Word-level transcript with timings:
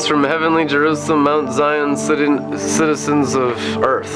Greetings 0.00 0.18
from 0.18 0.24
heavenly 0.24 0.64
Jerusalem, 0.64 1.24
Mount 1.24 1.52
Zion, 1.52 1.94
citizens 1.94 3.34
of 3.34 3.58
earth. 3.84 4.10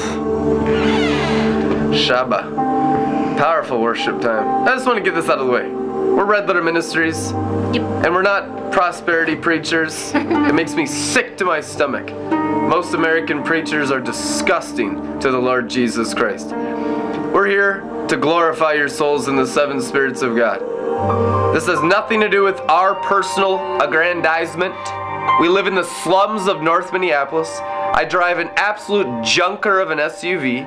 Shabbat. 1.93 3.37
Powerful 3.37 3.79
worship 3.79 4.19
time. 4.19 4.67
I 4.67 4.73
just 4.73 4.87
want 4.87 4.97
to 4.97 5.03
get 5.03 5.13
this 5.13 5.29
out 5.29 5.37
of 5.37 5.45
the 5.45 5.51
way. 5.53 5.69
We're 5.69 6.25
Red 6.25 6.47
Letter 6.47 6.63
Ministries, 6.63 7.29
Yep. 7.29 8.03
and 8.03 8.15
we're 8.15 8.23
not 8.23 8.71
prosperity 8.71 9.35
preachers. 9.35 10.11
it 10.15 10.55
makes 10.55 10.73
me 10.73 10.87
sick 10.87 11.37
to 11.37 11.45
my 11.45 11.61
stomach. 11.61 12.11
Most 12.31 12.95
American 12.95 13.43
preachers 13.43 13.91
are 13.91 14.01
disgusting 14.01 15.19
to 15.19 15.29
the 15.29 15.37
Lord 15.39 15.69
Jesus 15.69 16.15
Christ. 16.15 16.47
We're 16.47 17.45
here 17.45 17.81
to 18.07 18.17
glorify 18.17 18.73
your 18.73 18.89
souls 18.89 19.27
in 19.27 19.35
the 19.35 19.45
seven 19.45 19.79
spirits 19.79 20.23
of 20.23 20.35
God. 20.35 20.61
This 21.53 21.67
has 21.67 21.83
nothing 21.83 22.21
to 22.21 22.29
do 22.29 22.41
with 22.41 22.59
our 22.61 22.95
personal 22.95 23.79
aggrandizement. 23.79 24.73
We 25.39 25.49
live 25.49 25.67
in 25.67 25.75
the 25.75 25.83
slums 25.83 26.47
of 26.47 26.61
North 26.61 26.93
Minneapolis. 26.93 27.59
I 27.59 28.05
drive 28.05 28.39
an 28.39 28.51
absolute 28.55 29.23
junker 29.25 29.81
of 29.81 29.91
an 29.91 29.97
SUV. 29.97 30.65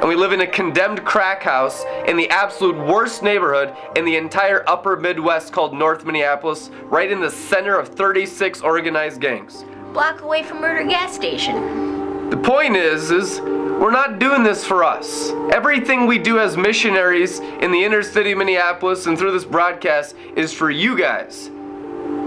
And 0.00 0.08
we 0.08 0.16
live 0.16 0.32
in 0.32 0.42
a 0.42 0.46
condemned 0.46 1.02
crack 1.04 1.42
house 1.42 1.84
in 2.06 2.16
the 2.18 2.28
absolute 2.28 2.76
worst 2.76 3.22
neighborhood 3.22 3.74
in 3.96 4.04
the 4.04 4.16
entire 4.16 4.68
upper 4.68 4.96
Midwest 4.96 5.52
called 5.52 5.72
North 5.72 6.04
Minneapolis, 6.04 6.70
right 6.84 7.10
in 7.10 7.20
the 7.20 7.30
center 7.30 7.78
of 7.78 7.88
36 7.88 8.60
organized 8.60 9.20
gangs. 9.20 9.64
Block 9.94 10.20
away 10.20 10.42
from 10.42 10.60
Murder 10.60 10.86
Gas 10.86 11.14
Station. 11.14 12.28
The 12.28 12.36
point 12.36 12.76
is, 12.76 13.10
is 13.10 13.40
we're 13.40 13.92
not 13.92 14.18
doing 14.18 14.42
this 14.42 14.62
for 14.64 14.84
us. 14.84 15.30
Everything 15.52 16.06
we 16.06 16.18
do 16.18 16.38
as 16.38 16.56
missionaries 16.56 17.38
in 17.38 17.70
the 17.70 17.82
inner 17.82 18.02
city 18.02 18.32
of 18.32 18.38
Minneapolis 18.38 19.06
and 19.06 19.16
through 19.16 19.32
this 19.32 19.44
broadcast 19.44 20.16
is 20.36 20.52
for 20.52 20.70
you 20.70 20.98
guys. 20.98 21.50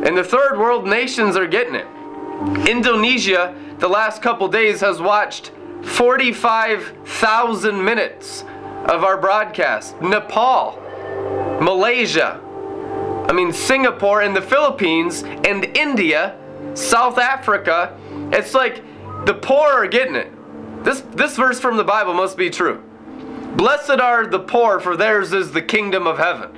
And 0.03 0.17
the 0.17 0.23
third 0.23 0.57
world 0.57 0.87
nations 0.87 1.35
are 1.35 1.47
getting 1.47 1.75
it. 1.75 1.87
Indonesia, 2.67 3.55
the 3.79 3.87
last 3.87 4.21
couple 4.21 4.47
days, 4.47 4.81
has 4.81 4.99
watched 4.99 5.51
45,000 5.83 7.83
minutes 7.83 8.43
of 8.85 9.03
our 9.03 9.17
broadcast. 9.17 9.99
Nepal, 10.01 10.79
Malaysia, 11.61 12.41
I 13.27 13.33
mean, 13.33 13.51
Singapore 13.51 14.21
and 14.21 14.35
the 14.35 14.41
Philippines 14.41 15.23
and 15.23 15.65
India, 15.75 16.37
South 16.75 17.17
Africa. 17.17 17.97
It's 18.31 18.53
like 18.53 18.83
the 19.25 19.33
poor 19.33 19.67
are 19.67 19.87
getting 19.87 20.15
it. 20.15 20.31
This, 20.83 21.01
this 21.13 21.35
verse 21.35 21.59
from 21.59 21.77
the 21.77 21.83
Bible 21.83 22.13
must 22.13 22.37
be 22.37 22.51
true. 22.51 22.83
Blessed 23.55 24.01
are 24.01 24.27
the 24.27 24.39
poor, 24.39 24.79
for 24.79 24.95
theirs 24.95 25.33
is 25.33 25.51
the 25.51 25.61
kingdom 25.61 26.05
of 26.05 26.19
heaven. 26.19 26.51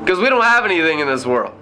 Because 0.00 0.18
we 0.18 0.30
don't 0.30 0.44
have 0.44 0.64
anything 0.64 1.00
in 1.00 1.08
this 1.08 1.26
world. 1.26 1.54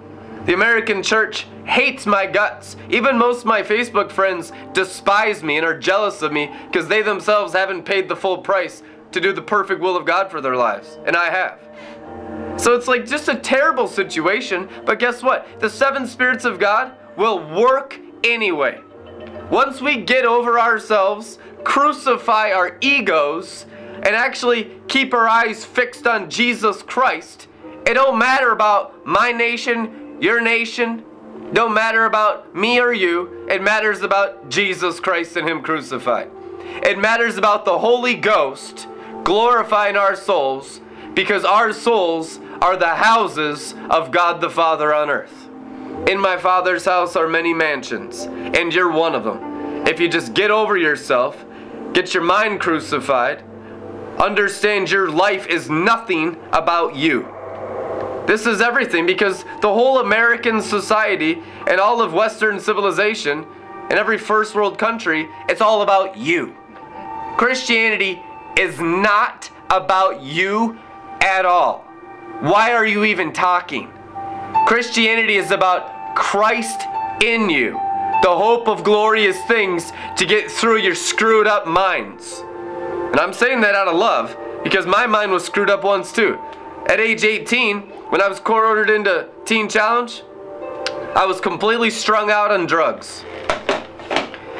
The 0.47 0.53
American 0.53 1.03
church 1.03 1.45
hates 1.65 2.05
my 2.05 2.25
guts. 2.25 2.77
Even 2.89 3.17
most 3.17 3.41
of 3.41 3.47
my 3.47 3.61
Facebook 3.61 4.09
friends 4.09 4.53
despise 4.71 5.43
me 5.43 5.57
and 5.57 5.65
are 5.65 5.77
jealous 5.77 6.21
of 6.21 6.31
me 6.31 6.49
because 6.71 6.87
they 6.87 7.01
themselves 7.01 7.51
haven't 7.51 7.83
paid 7.83 8.07
the 8.07 8.15
full 8.15 8.37
price 8.37 8.81
to 9.11 9.19
do 9.19 9.33
the 9.33 9.41
perfect 9.41 9.81
will 9.81 9.97
of 9.97 10.05
God 10.05 10.31
for 10.31 10.39
their 10.39 10.55
lives. 10.55 10.99
And 11.05 11.17
I 11.17 11.29
have. 11.29 11.59
So 12.55 12.73
it's 12.75 12.87
like 12.87 13.05
just 13.05 13.27
a 13.27 13.35
terrible 13.35 13.89
situation, 13.89 14.69
but 14.85 14.99
guess 14.99 15.21
what? 15.21 15.59
The 15.59 15.69
seven 15.69 16.07
spirits 16.07 16.45
of 16.45 16.59
God 16.59 16.93
will 17.17 17.39
work 17.53 17.99
anyway. 18.23 18.79
Once 19.51 19.81
we 19.81 19.97
get 19.97 20.23
over 20.23 20.57
ourselves, 20.61 21.39
crucify 21.65 22.51
our 22.51 22.77
egos, 22.79 23.65
and 23.95 24.15
actually 24.15 24.79
keep 24.87 25.13
our 25.13 25.27
eyes 25.27 25.65
fixed 25.65 26.07
on 26.07 26.29
Jesus 26.29 26.81
Christ, 26.83 27.49
it 27.85 27.95
don't 27.95 28.17
matter 28.17 28.51
about 28.51 29.05
my 29.05 29.33
nation, 29.33 30.06
your 30.19 30.41
nation, 30.41 31.03
don't 31.53 31.73
matter 31.73 32.05
about 32.05 32.55
me 32.55 32.79
or 32.79 32.91
you. 32.91 33.47
It 33.49 33.61
matters 33.61 34.01
about 34.01 34.49
Jesus 34.49 34.99
Christ 34.99 35.35
and 35.37 35.47
Him 35.47 35.61
crucified. 35.61 36.29
It 36.83 36.97
matters 36.97 37.37
about 37.37 37.65
the 37.65 37.79
Holy 37.79 38.15
Ghost 38.15 38.87
glorifying 39.23 39.95
our 39.95 40.15
souls 40.15 40.81
because 41.13 41.43
our 41.43 41.73
souls 41.73 42.39
are 42.61 42.77
the 42.77 42.95
houses 42.95 43.73
of 43.89 44.11
God 44.11 44.41
the 44.41 44.49
Father 44.49 44.93
on 44.93 45.09
earth. 45.09 45.49
In 46.07 46.19
my 46.19 46.37
Father's 46.37 46.85
house 46.85 47.15
are 47.15 47.27
many 47.27 47.53
mansions, 47.53 48.21
and 48.21 48.73
you're 48.73 48.91
one 48.91 49.15
of 49.15 49.23
them. 49.23 49.85
If 49.87 49.99
you 49.99 50.09
just 50.09 50.33
get 50.33 50.51
over 50.51 50.77
yourself, 50.77 51.45
get 51.93 52.13
your 52.13 52.23
mind 52.23 52.59
crucified, 52.59 53.43
understand 54.19 54.91
your 54.91 55.09
life 55.09 55.47
is 55.47 55.69
nothing 55.69 56.37
about 56.51 56.95
you. 56.95 57.36
This 58.27 58.45
is 58.45 58.59
everything 58.59 59.05
because 59.05 59.43
the 59.61 59.73
whole 59.73 59.99
American 59.99 60.61
society 60.61 61.41
and 61.65 61.79
all 61.79 62.01
of 62.01 62.13
Western 62.13 62.59
civilization 62.59 63.45
and 63.89 63.93
every 63.93 64.17
first 64.17 64.53
world 64.53 64.77
country, 64.77 65.29
it's 65.47 65.61
all 65.61 65.81
about 65.81 66.17
you. 66.17 66.53
Christianity 67.37 68.21
is 68.57 68.81
not 68.81 69.49
about 69.69 70.21
you 70.21 70.77
at 71.21 71.45
all. 71.45 71.85
Why 72.41 72.73
are 72.73 72.85
you 72.85 73.05
even 73.05 73.31
talking? 73.31 73.91
Christianity 74.67 75.35
is 75.35 75.51
about 75.51 76.15
Christ 76.15 76.81
in 77.23 77.49
you, 77.49 77.71
the 78.23 78.35
hope 78.35 78.67
of 78.67 78.83
glorious 78.83 79.41
things 79.45 79.93
to 80.17 80.25
get 80.25 80.51
through 80.51 80.79
your 80.79 80.95
screwed 80.95 81.47
up 81.47 81.65
minds. 81.65 82.43
And 83.11 83.19
I'm 83.19 83.31
saying 83.31 83.61
that 83.61 83.73
out 83.73 83.87
of 83.87 83.95
love 83.95 84.35
because 84.63 84.85
my 84.85 85.07
mind 85.07 85.31
was 85.31 85.45
screwed 85.45 85.69
up 85.69 85.85
once 85.85 86.11
too. 86.11 86.37
At 86.87 86.99
age 86.99 87.23
18, 87.23 87.93
when 88.09 88.21
I 88.21 88.27
was 88.27 88.39
court 88.39 88.65
ordered 88.65 88.89
into 88.89 89.27
Teen 89.45 89.67
Challenge, 89.67 90.23
I 91.15 91.25
was 91.25 91.41
completely 91.41 91.89
strung 91.89 92.31
out 92.31 92.51
on 92.51 92.65
drugs. 92.65 93.23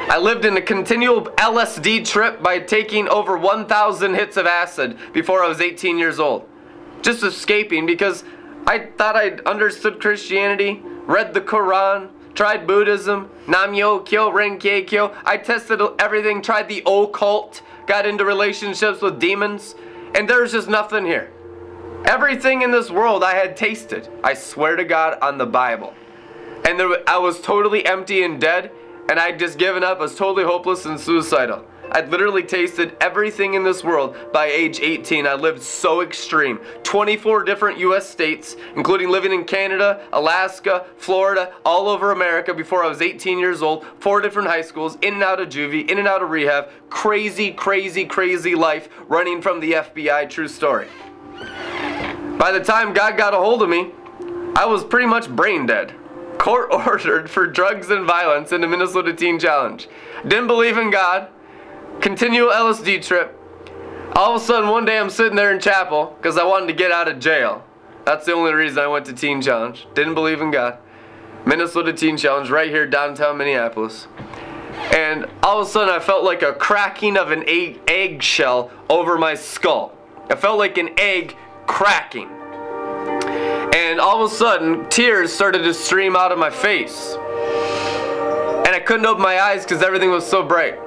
I 0.10 0.18
lived 0.20 0.46
in 0.46 0.58
a 0.58 0.62
continual 0.62 1.24
LSD 1.24 2.06
trip 2.06 2.42
by 2.42 2.60
taking 2.60 3.08
over 3.10 3.38
1,000 3.38 4.14
hits 4.16 4.38
of 4.38 4.46
acid 4.46 4.98
before 5.14 5.44
I 5.44 5.48
was 5.48 5.62
18 5.62 5.98
years 5.98 6.20
old. 6.20 6.48
Just 7.02 7.24
escaping 7.24 7.86
because 7.86 8.24
I 8.66 8.88
thought 8.98 9.16
I 9.16 9.38
understood 9.46 10.02
Christianity, 10.02 10.82
read 11.06 11.34
the 11.34 11.42
Quran, 11.42 12.10
tried 12.34 12.68
Buddhism, 12.68 13.30
Namyo 13.46 14.06
Kyo, 14.06 14.30
Renge 14.30 14.88
Kyo. 14.88 15.14
I 15.26 15.38
tested 15.38 15.82
everything, 16.00 16.42
tried 16.42 16.68
the 16.68 16.84
occult, 16.86 17.62
got 17.86 18.06
into 18.06 18.26
relationships 18.26 19.02
with 19.02 19.20
demons, 19.20 19.76
and 20.16 20.30
there's 20.30 20.52
just 20.52 20.68
nothing 20.68 21.06
here. 21.06 21.32
Everything 22.06 22.62
in 22.62 22.72
this 22.72 22.90
world 22.90 23.24
I 23.24 23.34
had 23.34 23.58
tasted. 23.58 24.08
I 24.24 24.34
swear 24.34 24.76
to 24.76 24.84
God 24.84 25.18
on 25.22 25.38
the 25.38 25.46
Bible. 25.46 25.94
And 26.66 26.80
there, 26.80 26.98
I 27.08 27.18
was 27.18 27.42
totally 27.42 27.86
empty 27.86 28.24
and 28.24 28.40
dead, 28.40 28.72
and 29.10 29.20
I'd 29.20 29.40
just 29.40 29.58
given 29.58 29.84
up. 29.84 30.00
I 30.00 30.02
was 30.02 30.16
totally 30.16 30.44
hopeless 30.44 30.86
and 30.86 31.00
suicidal. 31.00 31.66
I'd 31.92 32.10
literally 32.10 32.44
tasted 32.44 32.96
everything 33.00 33.54
in 33.54 33.64
this 33.64 33.84
world 33.84 34.16
by 34.34 34.46
age 34.48 34.80
18. 34.82 35.26
I 35.26 35.36
lived 35.36 35.62
so 35.62 36.02
extreme. 36.02 36.60
24 36.84 37.44
different 37.44 37.80
US 37.80 38.10
states, 38.10 38.56
including 38.76 39.10
living 39.10 39.32
in 39.32 39.46
Canada, 39.46 40.06
Alaska, 40.12 40.86
Florida, 40.98 41.54
all 41.66 41.88
over 41.88 42.12
America 42.12 42.54
before 42.54 42.84
I 42.84 42.88
was 42.88 43.02
18 43.02 43.40
years 43.40 43.62
old. 43.62 43.86
Four 44.00 44.22
different 44.22 44.50
high 44.50 44.62
schools, 44.62 44.98
in 45.02 45.16
and 45.16 45.24
out 45.24 45.40
of 45.40 45.50
juvie, 45.50 45.90
in 45.90 45.98
and 45.98 46.08
out 46.08 46.22
of 46.22 46.30
rehab. 46.30 46.70
Crazy, 46.90 47.52
crazy, 47.52 48.06
crazy 48.06 48.56
life 48.56 48.90
running 49.08 49.42
from 49.42 49.60
the 49.60 49.74
FBI. 49.74 50.30
True 50.30 50.48
story. 50.48 50.88
By 52.38 52.52
the 52.52 52.64
time 52.64 52.94
God 52.94 53.18
got 53.18 53.34
a 53.34 53.38
hold 53.38 53.64
of 53.64 53.70
me, 53.70 53.92
I 54.56 54.66
was 54.66 54.84
pretty 54.84 55.08
much 55.08 55.30
brain 55.30 55.66
dead. 55.66 55.94
Court 56.38 56.70
ordered 56.88 57.30
for 57.30 57.48
drugs 57.48 57.90
and 57.90 58.06
violence 58.06 58.52
in 58.52 58.62
the 58.62 58.68
Minnesota 58.68 59.14
Teen 59.14 59.40
Challenge. 59.40 59.88
Didn't 60.28 60.48
believe 60.48 60.78
in 60.78 60.92
God. 60.92 61.30
Continual 62.02 62.52
LSD 62.52 63.06
trip. 63.06 63.34
All 64.16 64.36
of 64.36 64.42
a 64.42 64.46
sudden, 64.46 64.70
one 64.70 64.86
day 64.86 65.00
I'm 65.00 65.10
sitting 65.10 65.36
there 65.36 65.52
in 65.52 65.60
chapel 65.60 66.16
because 66.18 66.38
I 66.38 66.44
wanted 66.44 66.68
to 66.68 66.74
get 66.74 66.92
out 66.92 67.08
of 67.08 67.20
jail. 67.20 67.64
That's 68.06 68.26
the 68.26 68.34
only 68.34 68.54
reason 68.54 68.80
I 68.80 68.88
went 68.88 69.06
to 69.08 69.14
Teen 69.14 69.42
Challenge. 69.42 69.88
Didn't 69.94 70.14
believe 70.14 70.42
in 70.42 70.52
God. 70.52 70.78
Minnesota 71.46 71.92
Teen 71.92 72.18
Challenge 72.18 72.50
right 72.50 72.70
here 72.70 72.86
downtown 72.86 73.38
Minneapolis. 73.38 74.08
And 74.94 75.26
all 75.44 75.62
of 75.62 75.68
a 75.68 75.70
sudden 75.70 75.94
I 75.94 76.00
felt 76.00 76.24
like 76.24 76.42
a 76.42 76.54
cracking 76.54 77.18
of 77.18 77.32
an 77.32 77.44
egg 77.48 77.80
eggshell 77.88 78.72
over 78.90 79.18
my 79.18 79.34
skull. 79.34 79.94
I 80.30 80.36
felt 80.36 80.58
like 80.58 80.78
an 80.78 80.90
egg 80.98 81.36
cracking. 81.68 82.30
And 83.76 84.00
all 84.00 84.26
of 84.26 84.32
a 84.32 84.36
sudden, 84.36 84.90
tears 84.90 85.32
started 85.32 85.60
to 85.60 85.74
stream 85.74 86.16
out 86.16 86.32
of 86.32 86.40
my 86.40 86.50
face. 86.50 87.14
And 88.66 88.76
I 88.76 88.82
couldn't 88.84 89.06
open 89.06 89.22
my 89.22 89.40
eyes 89.40 89.64
because 89.64 89.84
everything 89.84 90.10
was 90.10 90.26
so 90.26 90.42
bright. 90.42 90.80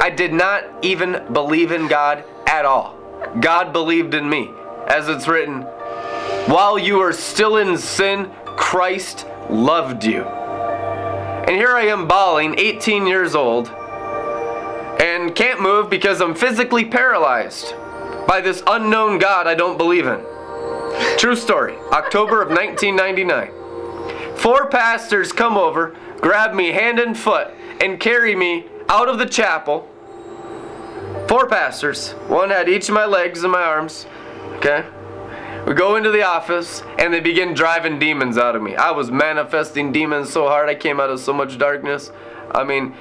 I 0.00 0.10
did 0.10 0.32
not 0.32 0.64
even 0.82 1.32
believe 1.32 1.72
in 1.72 1.88
God 1.88 2.24
at 2.46 2.64
all. 2.64 2.98
God 3.40 3.72
believed 3.72 4.14
in 4.14 4.28
me. 4.28 4.50
As 4.86 5.08
it's 5.08 5.26
written, 5.26 5.62
while 6.46 6.78
you 6.78 7.00
are 7.00 7.12
still 7.12 7.56
in 7.56 7.78
sin, 7.78 8.30
Christ 8.44 9.26
loved 9.48 10.04
you. 10.04 10.22
And 10.24 11.56
here 11.56 11.74
I 11.74 11.86
am 11.86 12.06
bawling, 12.06 12.58
18 12.58 13.06
years 13.06 13.34
old, 13.34 13.68
and 15.00 15.34
can't 15.34 15.62
move 15.62 15.88
because 15.88 16.20
I'm 16.20 16.34
physically 16.34 16.84
paralyzed 16.84 17.74
by 18.26 18.40
this 18.40 18.62
unknown 18.66 19.18
God 19.18 19.46
I 19.46 19.54
don't 19.54 19.78
believe 19.78 20.06
in. 20.06 20.20
True 21.18 21.36
story, 21.36 21.76
October 21.92 22.42
of 22.42 22.48
1999. 22.50 24.36
Four 24.36 24.68
pastors 24.68 25.32
come 25.32 25.56
over, 25.56 25.96
grab 26.20 26.54
me 26.54 26.68
hand 26.68 26.98
and 26.98 27.16
foot 27.16 27.50
and 27.80 27.98
carry 27.98 28.34
me 28.34 28.66
out 28.88 29.08
of 29.08 29.18
the 29.18 29.26
chapel. 29.26 29.88
Four 31.28 31.48
pastors, 31.48 32.12
one 32.28 32.50
had 32.50 32.68
each 32.68 32.88
of 32.88 32.94
my 32.94 33.06
legs 33.06 33.42
and 33.42 33.52
my 33.52 33.62
arms. 33.62 34.06
Okay? 34.56 34.84
We 35.66 35.72
go 35.72 35.96
into 35.96 36.10
the 36.10 36.22
office 36.22 36.82
and 36.98 37.12
they 37.12 37.20
begin 37.20 37.54
driving 37.54 37.98
demons 37.98 38.36
out 38.36 38.54
of 38.54 38.62
me. 38.62 38.76
I 38.76 38.90
was 38.90 39.10
manifesting 39.10 39.92
demons 39.92 40.30
so 40.30 40.46
hard 40.46 40.68
I 40.68 40.74
came 40.74 41.00
out 41.00 41.08
of 41.08 41.20
so 41.20 41.32
much 41.32 41.56
darkness. 41.56 42.12
I 42.54 42.64
mean, 42.64 42.94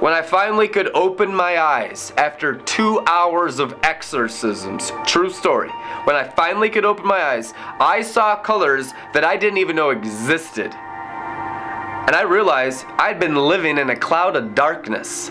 when 0.00 0.12
I 0.12 0.20
finally 0.20 0.68
could 0.68 0.90
open 0.94 1.34
my 1.34 1.58
eyes 1.58 2.12
after 2.18 2.54
two 2.54 3.00
hours 3.06 3.58
of 3.58 3.78
exorcisms, 3.82 4.92
true 5.06 5.30
story, 5.30 5.70
when 6.04 6.14
I 6.14 6.24
finally 6.24 6.68
could 6.68 6.84
open 6.84 7.06
my 7.06 7.22
eyes, 7.22 7.54
I 7.80 8.02
saw 8.02 8.36
colors 8.36 8.92
that 9.14 9.24
I 9.24 9.36
didn't 9.36 9.58
even 9.58 9.76
know 9.76 9.90
existed. 9.90 10.72
And 10.74 12.14
I 12.14 12.22
realized 12.22 12.84
I'd 12.98 13.18
been 13.18 13.36
living 13.36 13.78
in 13.78 13.90
a 13.90 13.96
cloud 13.96 14.36
of 14.36 14.54
darkness. 14.54 15.30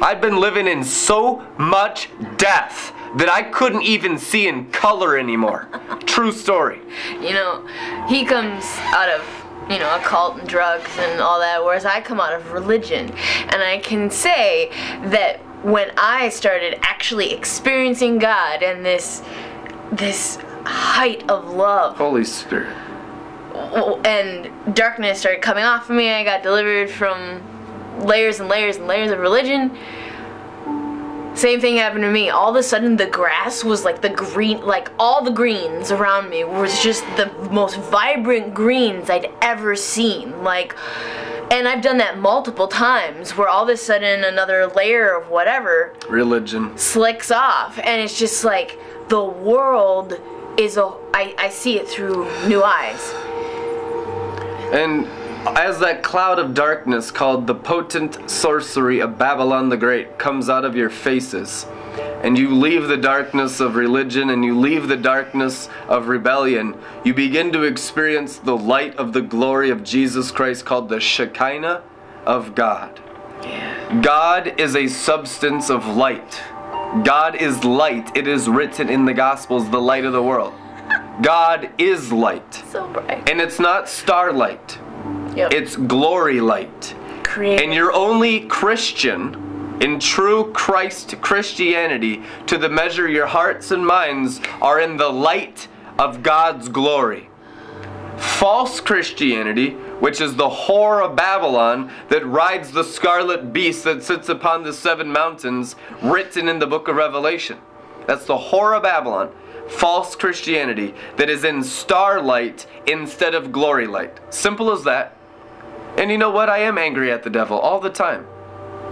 I'd 0.00 0.20
been 0.20 0.40
living 0.40 0.66
in 0.66 0.82
so 0.82 1.46
much 1.58 2.08
death 2.38 2.92
that 3.16 3.28
I 3.28 3.42
couldn't 3.42 3.82
even 3.82 4.18
see 4.18 4.48
in 4.48 4.70
color 4.70 5.18
anymore. 5.18 5.68
True 6.06 6.32
story. 6.32 6.80
You 7.20 7.34
know, 7.34 7.66
he 8.08 8.24
comes 8.24 8.64
out 8.78 9.10
of 9.10 9.37
you 9.68 9.78
know, 9.78 9.96
occult 9.96 10.38
and 10.38 10.48
drugs 10.48 10.90
and 10.98 11.20
all 11.20 11.40
that, 11.40 11.62
whereas 11.62 11.84
I 11.84 12.00
come 12.00 12.20
out 12.20 12.32
of 12.32 12.52
religion. 12.52 13.10
And 13.50 13.62
I 13.62 13.78
can 13.78 14.10
say 14.10 14.70
that 15.04 15.40
when 15.64 15.90
I 15.96 16.28
started 16.30 16.78
actually 16.82 17.32
experiencing 17.32 18.18
God 18.18 18.62
and 18.62 18.84
this 18.84 19.22
this 19.90 20.36
height 20.64 21.28
of 21.30 21.48
love 21.48 21.96
Holy 21.96 22.24
Spirit. 22.24 22.74
and 24.04 24.50
darkness 24.74 25.20
started 25.20 25.42
coming 25.42 25.64
off 25.64 25.88
of 25.88 25.96
me, 25.96 26.10
I 26.12 26.24
got 26.24 26.42
delivered 26.42 26.90
from 26.90 27.42
layers 28.00 28.40
and 28.40 28.48
layers 28.48 28.76
and 28.76 28.86
layers 28.86 29.10
of 29.10 29.18
religion. 29.18 29.76
Same 31.38 31.60
thing 31.60 31.76
happened 31.76 32.02
to 32.02 32.10
me. 32.10 32.30
All 32.30 32.50
of 32.50 32.56
a 32.56 32.64
sudden, 32.64 32.96
the 32.96 33.06
grass 33.06 33.62
was 33.62 33.84
like 33.84 34.02
the 34.02 34.08
green, 34.08 34.60
like 34.66 34.90
all 34.98 35.22
the 35.22 35.30
greens 35.30 35.92
around 35.92 36.30
me 36.30 36.42
was 36.42 36.82
just 36.82 37.04
the 37.16 37.30
most 37.52 37.76
vibrant 37.76 38.54
greens 38.54 39.08
I'd 39.08 39.30
ever 39.40 39.76
seen. 39.76 40.42
Like, 40.42 40.74
and 41.52 41.68
I've 41.68 41.80
done 41.80 41.98
that 41.98 42.18
multiple 42.18 42.66
times 42.66 43.36
where 43.36 43.48
all 43.48 43.62
of 43.62 43.68
a 43.68 43.76
sudden 43.76 44.24
another 44.24 44.66
layer 44.66 45.14
of 45.14 45.30
whatever 45.30 45.94
Religion. 46.08 46.76
slicks 46.76 47.30
off, 47.30 47.78
and 47.78 48.02
it's 48.02 48.18
just 48.18 48.42
like 48.42 48.76
the 49.08 49.22
world 49.22 50.20
is 50.58 50.76
a. 50.76 50.92
I, 51.14 51.36
I 51.38 51.50
see 51.50 51.78
it 51.78 51.86
through 51.86 52.26
new 52.48 52.64
eyes. 52.64 53.14
And 54.72 55.06
as 55.46 55.78
that 55.78 56.02
cloud 56.02 56.38
of 56.38 56.54
darkness 56.54 57.10
called 57.10 57.46
the 57.46 57.54
potent 57.54 58.30
sorcery 58.30 59.00
of 59.00 59.18
Babylon 59.18 59.68
the 59.68 59.76
Great 59.76 60.18
comes 60.18 60.48
out 60.48 60.64
of 60.64 60.76
your 60.76 60.90
faces, 60.90 61.66
and 62.22 62.36
you 62.36 62.54
leave 62.54 62.88
the 62.88 62.96
darkness 62.96 63.60
of 63.60 63.76
religion 63.76 64.30
and 64.30 64.44
you 64.44 64.58
leave 64.58 64.88
the 64.88 64.96
darkness 64.96 65.68
of 65.88 66.08
rebellion, 66.08 66.76
you 67.04 67.14
begin 67.14 67.52
to 67.52 67.62
experience 67.62 68.38
the 68.38 68.56
light 68.56 68.96
of 68.96 69.12
the 69.12 69.22
glory 69.22 69.70
of 69.70 69.84
Jesus 69.84 70.30
Christ 70.30 70.64
called 70.64 70.88
the 70.88 71.00
Shekinah 71.00 71.82
of 72.26 72.54
God. 72.54 73.00
God 74.02 74.60
is 74.60 74.74
a 74.74 74.88
substance 74.88 75.70
of 75.70 75.86
light. 75.86 76.42
God 77.04 77.36
is 77.36 77.64
light. 77.64 78.16
It 78.16 78.26
is 78.26 78.48
written 78.48 78.88
in 78.88 79.04
the 79.04 79.14
Gospels, 79.14 79.70
the 79.70 79.80
light 79.80 80.04
of 80.04 80.12
the 80.12 80.22
world. 80.22 80.54
God 81.22 81.70
is 81.78 82.12
light. 82.12 82.54
So 82.54 82.88
bright. 82.88 83.28
And 83.28 83.40
it's 83.40 83.58
not 83.58 83.88
starlight. 83.88 84.78
Yep. 85.38 85.52
It's 85.52 85.76
glory 85.76 86.40
light. 86.40 86.96
creative. 87.22 87.64
And 87.64 87.72
you're 87.72 87.92
only 87.92 88.40
Christian 88.40 89.78
in 89.80 90.00
true 90.00 90.52
Christ 90.52 91.14
Christianity 91.20 92.24
to 92.48 92.58
the 92.58 92.68
measure 92.68 93.08
your 93.08 93.26
hearts 93.26 93.70
and 93.70 93.86
minds 93.86 94.40
are 94.60 94.80
in 94.80 94.96
the 94.96 95.08
light 95.08 95.68
of 95.96 96.24
God's 96.24 96.68
glory. 96.68 97.28
False 98.16 98.80
Christianity, 98.80 99.70
which 100.00 100.20
is 100.20 100.34
the 100.34 100.48
whore 100.48 101.04
of 101.04 101.14
Babylon 101.14 101.92
that 102.08 102.26
rides 102.26 102.72
the 102.72 102.82
scarlet 102.82 103.52
beast 103.52 103.84
that 103.84 104.02
sits 104.02 104.28
upon 104.28 104.64
the 104.64 104.72
seven 104.72 105.12
mountains, 105.12 105.76
written 106.02 106.48
in 106.48 106.58
the 106.58 106.66
book 106.66 106.88
of 106.88 106.96
Revelation. 106.96 107.58
That's 108.08 108.26
the 108.26 108.36
whore 108.36 108.76
of 108.76 108.82
Babylon. 108.82 109.30
False 109.68 110.16
Christianity 110.16 110.94
that 111.16 111.30
is 111.30 111.44
in 111.44 111.62
starlight 111.62 112.66
instead 112.88 113.36
of 113.36 113.52
glory 113.52 113.86
light. 113.86 114.18
Simple 114.30 114.72
as 114.72 114.82
that. 114.82 115.14
And 115.96 116.10
you 116.10 116.18
know 116.18 116.30
what? 116.30 116.48
I 116.48 116.58
am 116.58 116.78
angry 116.78 117.10
at 117.10 117.22
the 117.22 117.30
devil 117.30 117.58
all 117.58 117.80
the 117.80 117.90
time. 117.90 118.26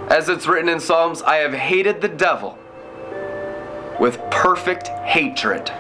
As 0.08 0.28
it's 0.28 0.46
written 0.46 0.69
in 0.69 0.81
Psalms, 0.81 1.22
I 1.22 1.37
have 1.37 1.52
hated 1.52 2.00
the 2.00 2.08
devil 2.08 2.58
with 4.00 4.20
perfect 4.31 4.88
hatred. 4.88 5.70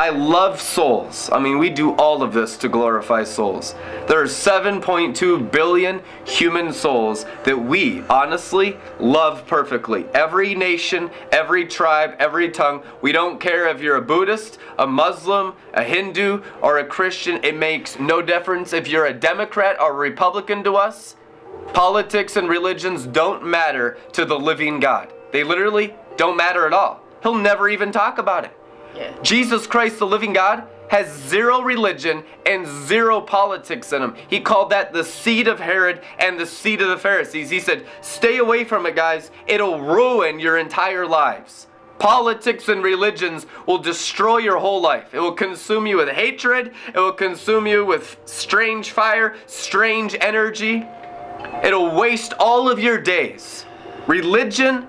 I 0.00 0.08
love 0.08 0.62
souls. 0.62 1.28
I 1.30 1.38
mean, 1.38 1.58
we 1.58 1.68
do 1.68 1.94
all 1.96 2.22
of 2.22 2.32
this 2.32 2.56
to 2.56 2.70
glorify 2.70 3.22
souls. 3.22 3.74
There 4.08 4.18
are 4.18 4.24
7.2 4.24 5.52
billion 5.52 6.00
human 6.24 6.72
souls 6.72 7.26
that 7.44 7.62
we 7.62 8.00
honestly 8.08 8.78
love 8.98 9.46
perfectly. 9.46 10.06
Every 10.14 10.54
nation, 10.54 11.10
every 11.32 11.66
tribe, 11.66 12.14
every 12.18 12.50
tongue. 12.50 12.82
We 13.02 13.12
don't 13.12 13.38
care 13.38 13.68
if 13.68 13.82
you're 13.82 13.96
a 13.96 14.00
Buddhist, 14.00 14.58
a 14.78 14.86
Muslim, 14.86 15.52
a 15.74 15.84
Hindu, 15.84 16.44
or 16.62 16.78
a 16.78 16.86
Christian. 16.86 17.38
It 17.44 17.58
makes 17.58 17.98
no 17.98 18.22
difference 18.22 18.72
if 18.72 18.88
you're 18.88 19.04
a 19.04 19.12
Democrat 19.12 19.78
or 19.78 19.90
a 19.90 19.96
Republican 19.96 20.64
to 20.64 20.76
us. 20.76 21.14
Politics 21.74 22.36
and 22.36 22.48
religions 22.48 23.06
don't 23.06 23.44
matter 23.44 23.98
to 24.14 24.24
the 24.24 24.38
living 24.38 24.80
God. 24.80 25.12
They 25.30 25.44
literally 25.44 25.94
don't 26.16 26.38
matter 26.38 26.66
at 26.66 26.72
all. 26.72 27.02
He'll 27.22 27.34
never 27.34 27.68
even 27.68 27.92
talk 27.92 28.16
about 28.16 28.46
it. 28.46 28.56
Jesus 29.22 29.66
Christ, 29.66 29.98
the 29.98 30.06
living 30.06 30.32
God, 30.32 30.64
has 30.90 31.08
zero 31.28 31.62
religion 31.62 32.24
and 32.44 32.66
zero 32.66 33.20
politics 33.20 33.92
in 33.92 34.02
him. 34.02 34.14
He 34.28 34.40
called 34.40 34.70
that 34.70 34.92
the 34.92 35.04
seed 35.04 35.46
of 35.46 35.60
Herod 35.60 36.02
and 36.18 36.38
the 36.38 36.46
seed 36.46 36.82
of 36.82 36.88
the 36.88 36.98
Pharisees. 36.98 37.48
He 37.48 37.60
said, 37.60 37.86
Stay 38.00 38.38
away 38.38 38.64
from 38.64 38.86
it, 38.86 38.96
guys. 38.96 39.30
It'll 39.46 39.80
ruin 39.80 40.40
your 40.40 40.58
entire 40.58 41.06
lives. 41.06 41.68
Politics 42.00 42.68
and 42.68 42.82
religions 42.82 43.46
will 43.66 43.78
destroy 43.78 44.38
your 44.38 44.58
whole 44.58 44.80
life. 44.80 45.14
It 45.14 45.20
will 45.20 45.34
consume 45.34 45.86
you 45.86 45.98
with 45.98 46.08
hatred, 46.08 46.72
it 46.88 46.98
will 46.98 47.12
consume 47.12 47.66
you 47.66 47.84
with 47.84 48.16
strange 48.24 48.90
fire, 48.90 49.36
strange 49.46 50.16
energy. 50.20 50.84
It'll 51.62 51.94
waste 51.94 52.32
all 52.40 52.68
of 52.68 52.80
your 52.80 52.98
days. 52.98 53.64
Religion 54.06 54.88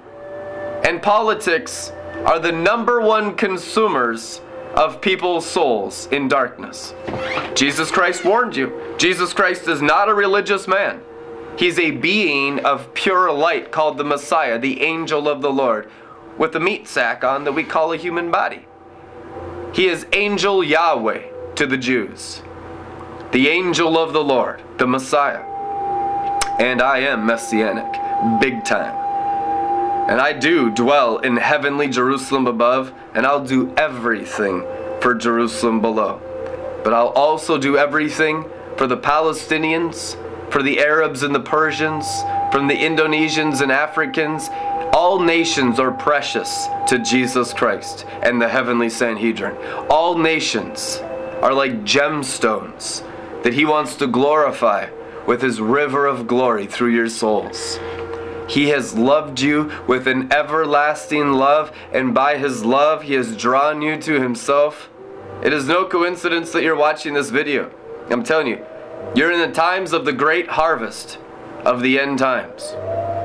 and 0.83 1.01
politics 1.01 1.91
are 2.25 2.39
the 2.39 2.51
number 2.51 3.01
one 3.01 3.35
consumers 3.35 4.41
of 4.75 5.01
people's 5.01 5.45
souls 5.45 6.07
in 6.11 6.27
darkness. 6.27 6.93
Jesus 7.55 7.91
Christ 7.91 8.23
warned 8.23 8.55
you. 8.55 8.95
Jesus 8.97 9.33
Christ 9.33 9.67
is 9.67 9.81
not 9.81 10.07
a 10.07 10.13
religious 10.13 10.67
man. 10.67 11.01
He's 11.57 11.77
a 11.77 11.91
being 11.91 12.59
of 12.65 12.93
pure 12.93 13.31
light 13.31 13.71
called 13.71 13.97
the 13.97 14.03
Messiah, 14.03 14.57
the 14.57 14.81
angel 14.81 15.27
of 15.27 15.41
the 15.41 15.51
Lord, 15.51 15.89
with 16.37 16.55
a 16.55 16.59
meat 16.59 16.87
sack 16.87 17.23
on 17.23 17.43
that 17.43 17.51
we 17.51 17.63
call 17.63 17.91
a 17.91 17.97
human 17.97 18.31
body. 18.31 18.65
He 19.73 19.87
is 19.87 20.05
angel 20.13 20.63
Yahweh 20.63 21.27
to 21.55 21.67
the 21.67 21.77
Jews, 21.77 22.41
the 23.31 23.47
angel 23.47 23.97
of 23.97 24.13
the 24.13 24.23
Lord, 24.23 24.61
the 24.77 24.87
Messiah. 24.87 25.43
And 26.59 26.81
I 26.81 26.99
am 26.99 27.25
messianic, 27.25 28.39
big 28.39 28.63
time. 28.63 29.10
And 30.07 30.19
I 30.19 30.33
do 30.33 30.69
dwell 30.71 31.19
in 31.19 31.37
heavenly 31.37 31.87
Jerusalem 31.87 32.47
above, 32.47 32.93
and 33.13 33.25
I'll 33.25 33.45
do 33.45 33.73
everything 33.75 34.65
for 35.01 35.13
Jerusalem 35.13 35.81
below. 35.81 36.21
But 36.83 36.93
I'll 36.93 37.09
also 37.09 37.57
do 37.57 37.77
everything 37.77 38.45
for 38.77 38.87
the 38.87 38.97
Palestinians, 38.97 40.17
for 40.51 40.63
the 40.63 40.79
Arabs 40.79 41.23
and 41.23 41.33
the 41.33 41.39
Persians, 41.39 42.05
from 42.51 42.67
the 42.67 42.75
Indonesians 42.75 43.61
and 43.61 43.71
Africans. 43.71 44.49
All 44.93 45.19
nations 45.19 45.79
are 45.79 45.91
precious 45.91 46.67
to 46.87 46.99
Jesus 46.99 47.53
Christ 47.53 48.05
and 48.23 48.41
the 48.41 48.49
heavenly 48.49 48.89
Sanhedrin. 48.89 49.55
All 49.89 50.17
nations 50.17 50.97
are 51.41 51.53
like 51.53 51.83
gemstones 51.83 53.03
that 53.43 53.53
he 53.53 53.65
wants 53.65 53.95
to 53.95 54.07
glorify 54.07 54.89
with 55.25 55.41
his 55.41 55.61
river 55.61 56.05
of 56.07 56.27
glory 56.27 56.67
through 56.67 56.89
your 56.89 57.09
souls. 57.09 57.79
He 58.51 58.67
has 58.67 58.93
loved 58.93 59.39
you 59.39 59.71
with 59.87 60.07
an 60.07 60.29
everlasting 60.33 61.31
love, 61.31 61.71
and 61.93 62.13
by 62.13 62.37
his 62.37 62.65
love, 62.65 63.03
he 63.03 63.13
has 63.13 63.37
drawn 63.37 63.81
you 63.81 63.95
to 64.01 64.19
himself. 64.19 64.89
It 65.41 65.53
is 65.53 65.69
no 65.69 65.85
coincidence 65.85 66.51
that 66.51 66.61
you're 66.61 66.75
watching 66.75 67.13
this 67.13 67.29
video. 67.29 67.71
I'm 68.09 68.25
telling 68.25 68.47
you, 68.47 68.65
you're 69.15 69.31
in 69.31 69.39
the 69.39 69.55
times 69.55 69.93
of 69.93 70.03
the 70.03 70.11
great 70.11 70.49
harvest 70.49 71.17
of 71.63 71.81
the 71.81 71.97
end 71.97 72.19
times. 72.19 72.73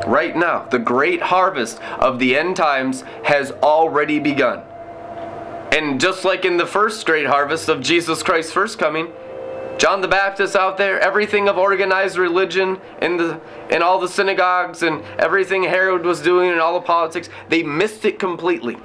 Right 0.06 0.36
now, 0.36 0.66
the 0.66 0.78
great 0.78 1.22
harvest 1.22 1.82
of 1.98 2.20
the 2.20 2.36
end 2.36 2.54
times 2.54 3.02
has 3.24 3.50
already 3.50 4.20
begun. 4.20 4.62
And 5.72 6.00
just 6.00 6.24
like 6.24 6.44
in 6.44 6.56
the 6.56 6.66
first 6.66 7.04
great 7.04 7.26
harvest 7.26 7.68
of 7.68 7.80
Jesus 7.80 8.22
Christ's 8.22 8.52
first 8.52 8.78
coming, 8.78 9.08
John 9.78 10.00
the 10.00 10.08
Baptist 10.08 10.56
out 10.56 10.78
there, 10.78 10.98
everything 11.00 11.48
of 11.48 11.58
organized 11.58 12.16
religion 12.16 12.80
in 13.02 13.18
the 13.18 13.40
in 13.70 13.82
all 13.82 14.00
the 14.00 14.08
synagogues 14.08 14.82
and 14.82 15.02
everything 15.18 15.64
Herod 15.64 16.04
was 16.04 16.22
doing 16.22 16.50
and 16.50 16.60
all 16.60 16.74
the 16.74 16.86
politics, 16.86 17.28
they 17.48 17.62
missed 17.62 18.04
it 18.04 18.18
completely. 18.18 18.76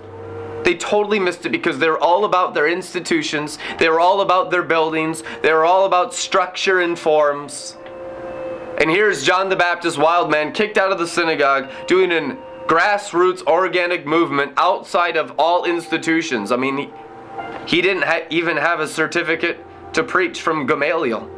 They 0.63 0.75
totally 0.75 1.19
missed 1.19 1.45
it 1.45 1.51
because 1.51 1.79
they 1.79 1.89
were 1.89 2.01
all 2.01 2.25
about 2.25 2.53
their 2.53 2.67
institutions, 2.67 3.57
they 3.79 3.89
were 3.89 3.99
all 3.99 4.21
about 4.21 4.51
their 4.51 4.63
buildings, 4.63 5.23
they 5.41 5.53
were 5.53 5.65
all 5.65 5.85
about 5.85 6.13
structure 6.13 6.81
and 6.81 6.97
forms. 6.97 7.77
And 8.77 8.89
here's 8.89 9.23
John 9.23 9.49
the 9.49 9.55
Baptist, 9.55 9.97
wild 9.97 10.29
man, 10.29 10.51
kicked 10.51 10.77
out 10.77 10.91
of 10.91 10.99
the 10.99 11.07
synagogue, 11.07 11.69
doing 11.87 12.11
a 12.11 12.37
grassroots 12.67 13.45
organic 13.47 14.05
movement 14.05 14.53
outside 14.57 15.17
of 15.17 15.33
all 15.37 15.65
institutions. 15.65 16.51
I 16.51 16.57
mean, 16.57 16.77
he, 16.77 16.89
he 17.65 17.81
didn't 17.81 18.03
ha- 18.03 18.25
even 18.29 18.57
have 18.57 18.79
a 18.79 18.87
certificate 18.87 19.63
to 19.93 20.03
preach 20.03 20.41
from 20.41 20.65
Gamaliel, 20.65 21.29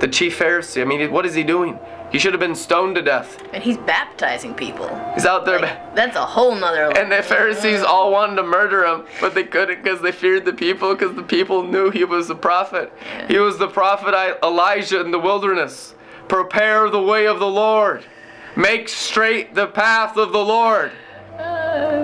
the 0.00 0.08
chief 0.08 0.38
Pharisee. 0.38 0.82
I 0.82 0.84
mean, 0.84 1.10
what 1.10 1.26
is 1.26 1.34
he 1.34 1.42
doing? 1.42 1.78
He 2.10 2.18
should 2.18 2.32
have 2.32 2.40
been 2.40 2.56
stoned 2.56 2.96
to 2.96 3.02
death. 3.02 3.40
And 3.52 3.62
he's 3.62 3.76
baptizing 3.78 4.54
people. 4.54 4.88
He's 5.14 5.26
out 5.26 5.44
there. 5.44 5.60
Like, 5.60 5.94
that's 5.94 6.16
a 6.16 6.26
whole 6.26 6.54
nother 6.54 6.88
level. 6.88 6.98
And 6.98 7.12
the 7.12 7.22
Pharisees 7.22 7.82
all 7.82 8.10
wanted 8.10 8.36
to 8.36 8.42
murder 8.42 8.84
him, 8.84 9.04
but 9.20 9.34
they 9.34 9.44
couldn't 9.44 9.82
because 9.82 10.00
they 10.00 10.10
feared 10.10 10.44
the 10.44 10.52
people 10.52 10.92
because 10.94 11.14
the 11.14 11.22
people 11.22 11.62
knew 11.62 11.90
he 11.90 12.04
was 12.04 12.26
the 12.26 12.34
prophet. 12.34 12.92
He 13.28 13.38
was 13.38 13.58
the 13.58 13.68
prophet 13.68 14.38
Elijah 14.42 15.00
in 15.00 15.12
the 15.12 15.20
wilderness. 15.20 15.94
Prepare 16.26 16.90
the 16.90 17.02
way 17.02 17.26
of 17.26 17.38
the 17.38 17.46
Lord. 17.46 18.04
Make 18.56 18.88
straight 18.88 19.54
the 19.54 19.68
path 19.68 20.16
of 20.16 20.32
the 20.32 20.44
Lord. 20.44 20.90
Uh, 21.38 21.99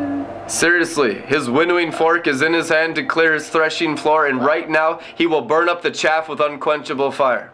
Seriously, 0.49 1.15
his 1.15 1.51
winnowing 1.51 1.91
fork 1.91 2.29
is 2.29 2.41
in 2.41 2.53
his 2.53 2.69
hand 2.69 2.95
to 2.95 3.05
clear 3.05 3.35
his 3.35 3.49
threshing 3.49 3.97
floor, 3.97 4.27
and 4.27 4.45
right 4.45 4.71
now 4.71 5.01
he 5.17 5.27
will 5.27 5.43
burn 5.43 5.69
up 5.69 5.83
the 5.83 5.91
chaff 5.91 6.29
with 6.29 6.41
unquenchable 6.41 7.11
fire. 7.11 7.53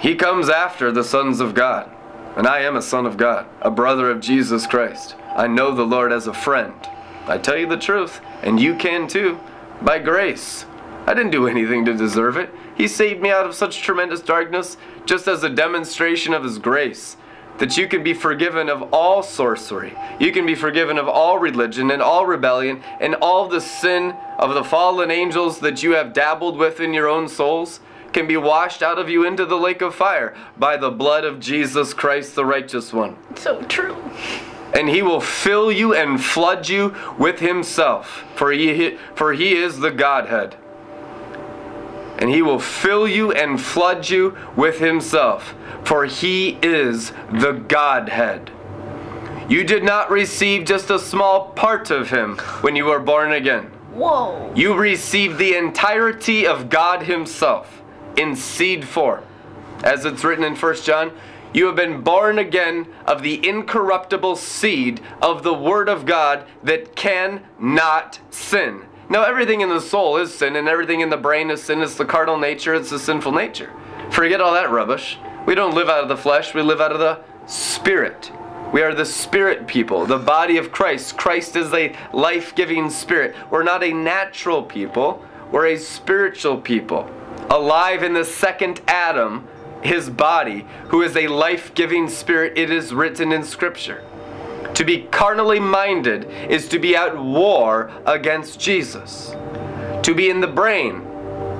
He 0.00 0.16
comes 0.16 0.48
after 0.48 0.90
the 0.90 1.04
sons 1.04 1.38
of 1.38 1.54
God, 1.54 1.90
and 2.36 2.48
I 2.48 2.60
am 2.60 2.74
a 2.74 2.82
son 2.82 3.06
of 3.06 3.16
God, 3.16 3.46
a 3.62 3.70
brother 3.70 4.10
of 4.10 4.20
Jesus 4.20 4.66
Christ. 4.66 5.14
I 5.36 5.46
know 5.46 5.72
the 5.72 5.86
Lord 5.86 6.12
as 6.12 6.26
a 6.26 6.34
friend. 6.34 6.74
I 7.26 7.38
tell 7.38 7.56
you 7.56 7.68
the 7.68 7.76
truth, 7.76 8.20
and 8.42 8.58
you 8.58 8.74
can 8.74 9.06
too, 9.06 9.38
by 9.82 10.00
grace. 10.00 10.66
I 11.06 11.14
didn't 11.14 11.30
do 11.30 11.46
anything 11.46 11.84
to 11.84 11.94
deserve 11.94 12.36
it. 12.36 12.50
He 12.76 12.88
saved 12.88 13.22
me 13.22 13.30
out 13.30 13.46
of 13.46 13.54
such 13.54 13.82
tremendous 13.82 14.20
darkness 14.20 14.76
just 15.06 15.28
as 15.28 15.44
a 15.44 15.48
demonstration 15.48 16.34
of 16.34 16.42
His 16.42 16.58
grace 16.58 17.16
that 17.58 17.76
you 17.76 17.86
can 17.86 18.02
be 18.02 18.14
forgiven 18.14 18.68
of 18.68 18.82
all 18.92 19.22
sorcery. 19.22 19.96
You 20.18 20.32
can 20.32 20.46
be 20.46 20.54
forgiven 20.54 20.98
of 20.98 21.08
all 21.08 21.38
religion 21.38 21.90
and 21.90 22.02
all 22.02 22.26
rebellion 22.26 22.82
and 23.00 23.14
all 23.16 23.48
the 23.48 23.60
sin 23.60 24.14
of 24.38 24.54
the 24.54 24.64
fallen 24.64 25.10
angels 25.10 25.60
that 25.60 25.82
you 25.82 25.92
have 25.92 26.12
dabbled 26.12 26.56
with 26.56 26.80
in 26.80 26.92
your 26.92 27.08
own 27.08 27.28
souls 27.28 27.80
can 28.12 28.26
be 28.26 28.36
washed 28.36 28.82
out 28.82 28.98
of 28.98 29.10
you 29.10 29.26
into 29.26 29.44
the 29.44 29.56
lake 29.56 29.82
of 29.82 29.94
fire 29.94 30.34
by 30.56 30.76
the 30.76 30.90
blood 30.90 31.24
of 31.24 31.40
Jesus 31.40 31.92
Christ 31.92 32.34
the 32.34 32.46
righteous 32.46 32.92
one. 32.92 33.16
So 33.36 33.60
true. 33.62 33.96
And 34.72 34.88
he 34.88 35.02
will 35.02 35.20
fill 35.20 35.70
you 35.70 35.94
and 35.94 36.22
flood 36.22 36.68
you 36.68 36.94
with 37.18 37.40
himself, 37.40 38.24
for 38.34 38.50
he, 38.50 38.96
for 39.14 39.32
he 39.32 39.54
is 39.54 39.78
the 39.78 39.90
Godhead. 39.90 40.56
And 42.24 42.32
he 42.32 42.40
will 42.40 42.58
fill 42.58 43.06
you 43.06 43.32
and 43.32 43.60
flood 43.60 44.08
you 44.08 44.34
with 44.56 44.78
himself 44.78 45.54
for 45.84 46.06
he 46.06 46.58
is 46.62 47.12
the 47.30 47.52
Godhead. 47.52 48.50
You 49.48 49.62
did 49.64 49.84
not 49.84 50.10
receive 50.10 50.64
just 50.64 50.88
a 50.88 50.98
small 50.98 51.50
part 51.50 51.90
of 51.90 52.08
him 52.10 52.38
when 52.62 52.76
you 52.76 52.86
were 52.86 53.00
born 53.00 53.32
again. 53.32 53.64
Whoa. 53.92 54.52
You 54.56 54.74
received 54.74 55.38
the 55.38 55.54
entirety 55.54 56.46
of 56.46 56.70
God 56.70 57.02
himself 57.02 57.82
in 58.16 58.34
seed 58.34 58.88
form. 58.88 59.22
As 59.82 60.06
it's 60.06 60.24
written 60.24 60.44
in 60.44 60.56
1 60.56 60.76
John, 60.76 61.12
you 61.52 61.66
have 61.66 61.76
been 61.76 62.00
born 62.00 62.38
again 62.38 62.86
of 63.04 63.22
the 63.22 63.46
incorruptible 63.46 64.36
seed 64.36 65.00
of 65.20 65.42
the 65.42 65.54
Word 65.54 65.88
of 65.90 66.06
God 66.06 66.46
that 66.62 66.96
cannot 66.96 68.18
sin. 68.30 68.86
Now, 69.08 69.24
everything 69.24 69.60
in 69.60 69.68
the 69.68 69.80
soul 69.80 70.16
is 70.16 70.32
sin, 70.32 70.56
and 70.56 70.68
everything 70.68 71.00
in 71.00 71.10
the 71.10 71.16
brain 71.16 71.50
is 71.50 71.62
sin. 71.62 71.82
It's 71.82 71.94
the 71.94 72.04
carnal 72.04 72.38
nature, 72.38 72.74
it's 72.74 72.90
the 72.90 72.98
sinful 72.98 73.32
nature. 73.32 73.70
Forget 74.10 74.40
all 74.40 74.54
that 74.54 74.70
rubbish. 74.70 75.18
We 75.46 75.54
don't 75.54 75.74
live 75.74 75.88
out 75.88 76.02
of 76.02 76.08
the 76.08 76.16
flesh, 76.16 76.54
we 76.54 76.62
live 76.62 76.80
out 76.80 76.92
of 76.92 76.98
the 76.98 77.20
spirit. 77.46 78.32
We 78.72 78.82
are 78.82 78.94
the 78.94 79.04
spirit 79.04 79.66
people, 79.66 80.06
the 80.06 80.18
body 80.18 80.56
of 80.56 80.72
Christ. 80.72 81.16
Christ 81.16 81.54
is 81.54 81.72
a 81.72 81.94
life 82.12 82.54
giving 82.54 82.90
spirit. 82.90 83.36
We're 83.50 83.62
not 83.62 83.84
a 83.84 83.92
natural 83.92 84.62
people, 84.62 85.22
we're 85.52 85.66
a 85.66 85.76
spiritual 85.76 86.60
people. 86.60 87.08
Alive 87.50 88.02
in 88.02 88.14
the 88.14 88.24
second 88.24 88.80
Adam, 88.88 89.46
his 89.82 90.08
body, 90.08 90.66
who 90.88 91.02
is 91.02 91.14
a 91.14 91.28
life 91.28 91.74
giving 91.74 92.08
spirit, 92.08 92.56
it 92.56 92.70
is 92.70 92.94
written 92.94 93.32
in 93.32 93.44
Scripture. 93.44 94.02
To 94.74 94.84
be 94.84 95.02
carnally 95.04 95.60
minded 95.60 96.24
is 96.50 96.68
to 96.68 96.78
be 96.78 96.96
at 96.96 97.16
war 97.16 97.92
against 98.06 98.58
Jesus. 98.58 99.30
To 100.02 100.14
be 100.14 100.30
in 100.30 100.40
the 100.40 100.48
brain 100.48 101.02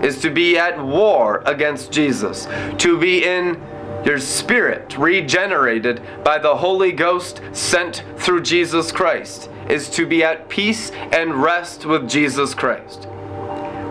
is 0.02 0.21
to 0.21 0.30
be 0.30 0.59
at 0.59 0.85
war 0.85 1.42
against 1.47 1.92
Jesus. 1.92 2.47
To 2.78 2.99
be 2.99 3.25
in 3.25 3.62
your 4.04 4.18
spirit, 4.18 4.99
regenerated 4.99 6.02
by 6.25 6.38
the 6.38 6.56
Holy 6.56 6.92
Ghost 6.92 7.40
sent 7.52 8.04
through 8.18 8.42
Jesus 8.42 8.92
Christ, 8.92 9.49
is 9.71 9.88
to 9.90 10.06
be 10.06 10.23
at 10.23 10.49
peace 10.49 10.90
and 10.90 11.42
rest 11.42 11.87
with 11.87 12.11
Jesus 12.11 12.52
Christ. 12.52 13.09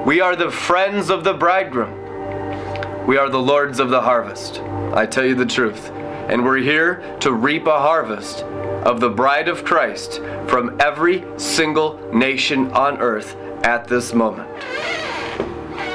We 0.05 0.19
are 0.19 0.35
the 0.35 0.51
friends 0.51 1.09
of 1.09 1.23
the 1.23 1.33
bridegroom. 1.33 3.07
We 3.07 3.17
are 3.17 3.29
the 3.29 3.39
lords 3.39 3.79
of 3.79 3.89
the 3.89 4.01
harvest. 4.01 4.59
I 4.93 5.05
tell 5.05 5.25
you 5.25 5.33
the 5.33 5.45
truth. 5.45 5.89
And 5.89 6.43
we're 6.45 6.57
here 6.57 7.17
to 7.21 7.33
reap 7.33 7.67
a 7.67 7.79
harvest 7.79 8.45
of 8.85 8.99
the 8.99 9.09
bride 9.09 9.47
of 9.47 9.63
Christ 9.63 10.21
from 10.47 10.79
every 10.79 11.25
single 11.37 11.97
nation 12.13 12.71
on 12.71 12.97
earth 12.99 13.35
at 13.63 13.87
this 13.87 14.13
moment. 14.13 14.49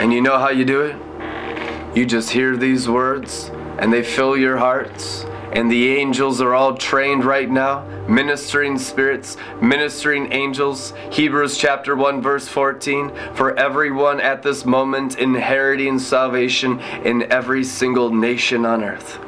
And 0.00 0.12
you 0.12 0.21
know 0.21 0.38
how 0.38 0.50
you 0.50 0.64
do 0.64 0.83
it? 0.83 0.97
You 1.97 2.07
just 2.07 2.30
hear 2.30 2.57
these 2.57 2.88
words 2.88 3.50
and 3.78 3.92
they 3.92 4.02
fill 4.02 4.37
your 4.37 4.57
hearts. 4.57 5.25
And 5.52 5.71
the 5.71 5.97
angels 5.97 6.42
are 6.42 6.54
all 6.54 6.76
trained 6.76 7.25
right 7.25 7.50
now, 7.50 7.85
ministering 8.07 8.78
spirits, 8.78 9.37
ministering 9.62 10.30
angels. 10.33 10.92
Hebrews 11.11 11.57
chapter 11.57 11.97
1, 11.97 12.21
verse 12.21 12.47
14. 12.47 13.11
For 13.35 13.59
everyone 13.59 14.21
at 14.21 14.42
this 14.42 14.66
moment 14.66 15.18
inheriting 15.18 15.99
salvation 15.99 16.80
in 16.80 17.33
every 17.33 17.64
single 17.64 18.11
nation 18.12 18.66
on 18.66 18.85
earth. 18.85 19.18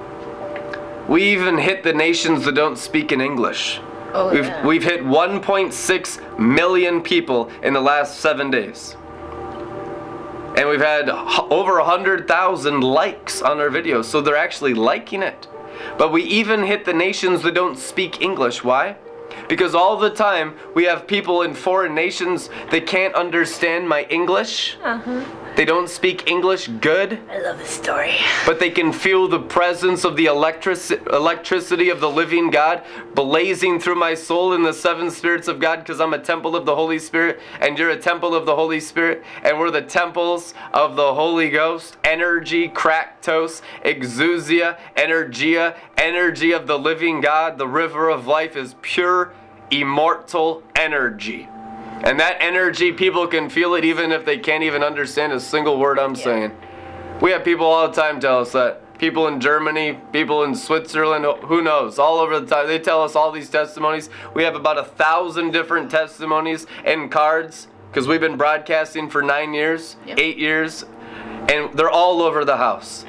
We 1.10 1.24
even 1.32 1.58
hit 1.58 1.82
the 1.82 1.92
nations 1.92 2.44
that 2.44 2.54
don't 2.54 2.78
speak 2.78 3.10
in 3.10 3.20
English. 3.20 3.80
Oh, 4.14 4.30
we've, 4.32 4.46
yeah. 4.46 4.64
we've 4.64 4.84
hit 4.84 5.00
1.6 5.00 6.38
million 6.38 7.02
people 7.02 7.50
in 7.64 7.72
the 7.72 7.80
last 7.80 8.20
seven 8.20 8.48
days. 8.48 8.94
And 10.56 10.68
we've 10.68 10.80
had 10.80 11.08
h- 11.08 11.40
over 11.50 11.78
100,000 11.78 12.80
likes 12.80 13.42
on 13.42 13.58
our 13.58 13.70
videos, 13.70 14.04
so 14.04 14.20
they're 14.20 14.36
actually 14.36 14.74
liking 14.74 15.24
it. 15.24 15.48
But 15.98 16.12
we 16.12 16.22
even 16.22 16.62
hit 16.62 16.84
the 16.84 16.94
nations 16.94 17.42
that 17.42 17.54
don't 17.54 17.76
speak 17.76 18.22
English. 18.22 18.62
Why? 18.62 18.94
Because 19.48 19.74
all 19.74 19.96
the 19.96 20.10
time 20.10 20.54
we 20.74 20.84
have 20.84 21.08
people 21.08 21.42
in 21.42 21.54
foreign 21.54 21.92
nations 21.92 22.50
that 22.70 22.86
can't 22.86 23.16
understand 23.16 23.88
my 23.88 24.04
English. 24.04 24.76
Uh-huh. 24.84 25.24
They 25.56 25.64
don't 25.64 25.90
speak 25.90 26.30
English 26.30 26.68
good, 26.80 27.18
I 27.30 27.38
love 27.40 27.58
this 27.58 27.68
story. 27.68 28.14
but 28.46 28.58
they 28.60 28.70
can 28.70 28.92
feel 28.92 29.28
the 29.28 29.40
presence 29.40 30.04
of 30.04 30.16
the 30.16 30.26
electric- 30.26 31.06
electricity 31.12 31.90
of 31.90 32.00
the 32.00 32.08
living 32.08 32.50
God 32.50 32.82
blazing 33.14 33.78
through 33.78 33.96
my 33.96 34.14
soul 34.14 34.54
in 34.54 34.62
the 34.62 34.72
seven 34.72 35.10
spirits 35.10 35.48
of 35.48 35.58
God 35.60 35.80
because 35.80 36.00
I'm 36.00 36.14
a 36.14 36.18
temple 36.18 36.56
of 36.56 36.64
the 36.64 36.74
Holy 36.74 36.98
Spirit 36.98 37.40
and 37.60 37.76
you're 37.76 37.90
a 37.90 37.98
temple 37.98 38.34
of 38.34 38.46
the 38.46 38.54
Holy 38.54 38.80
Spirit 38.80 39.22
and 39.42 39.58
we're 39.58 39.70
the 39.70 39.82
temples 39.82 40.54
of 40.72 40.96
the 40.96 41.14
Holy 41.14 41.50
Ghost. 41.50 41.96
Energy, 42.04 42.68
Kratos, 42.68 43.60
exousia, 43.84 44.78
energia, 44.96 45.76
energy 45.98 46.52
of 46.52 46.66
the 46.66 46.78
living 46.78 47.20
God. 47.20 47.58
The 47.58 47.68
river 47.68 48.08
of 48.08 48.26
life 48.26 48.56
is 48.56 48.76
pure, 48.80 49.32
immortal 49.70 50.62
energy. 50.74 51.48
And 52.02 52.18
that 52.18 52.38
energy, 52.40 52.92
people 52.92 53.26
can 53.26 53.50
feel 53.50 53.74
it 53.74 53.84
even 53.84 54.10
if 54.10 54.24
they 54.24 54.38
can't 54.38 54.62
even 54.62 54.82
understand 54.82 55.32
a 55.32 55.40
single 55.40 55.78
word 55.78 55.98
I'm 55.98 56.16
saying. 56.16 56.52
We 57.20 57.30
have 57.32 57.44
people 57.44 57.66
all 57.66 57.88
the 57.88 57.94
time 57.94 58.20
tell 58.20 58.40
us 58.40 58.52
that. 58.52 58.98
People 58.98 59.28
in 59.28 59.40
Germany, 59.40 59.98
people 60.12 60.44
in 60.44 60.54
Switzerland, 60.54 61.24
who 61.44 61.62
knows, 61.62 61.98
all 61.98 62.18
over 62.18 62.38
the 62.38 62.46
time. 62.46 62.66
They 62.66 62.78
tell 62.78 63.02
us 63.02 63.16
all 63.16 63.32
these 63.32 63.48
testimonies. 63.48 64.10
We 64.34 64.42
have 64.44 64.54
about 64.54 64.78
a 64.78 64.84
thousand 64.84 65.52
different 65.52 65.90
testimonies 65.90 66.66
and 66.84 67.10
cards 67.10 67.68
because 67.90 68.06
we've 68.06 68.20
been 68.20 68.36
broadcasting 68.36 69.08
for 69.10 69.22
nine 69.22 69.52
years, 69.54 69.96
Yep. 70.06 70.18
eight 70.18 70.38
years, 70.38 70.84
and 71.48 71.72
they're 71.76 71.90
all 71.90 72.22
over 72.22 72.44
the 72.44 72.58
house. 72.58 73.04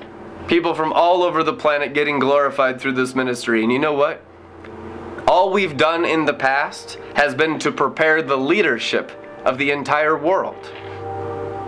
People 0.48 0.74
from 0.74 0.92
all 0.92 1.24
over 1.24 1.44
the 1.44 1.54
planet 1.54 1.94
getting 1.94 2.20
glorified 2.20 2.82
through 2.82 2.94
this 2.94 3.14
ministry. 3.14 3.62
And 3.64 3.72
you 3.72 3.80
know 3.80 3.94
what? 3.94 4.22
All 5.32 5.50
we've 5.50 5.78
done 5.78 6.04
in 6.04 6.26
the 6.26 6.34
past 6.34 7.00
has 7.16 7.34
been 7.34 7.58
to 7.60 7.72
prepare 7.72 8.22
the 8.22 8.36
leadership 8.36 9.14
of 9.46 9.58
the 9.58 9.72
entire 9.72 10.18
world, 10.18 10.58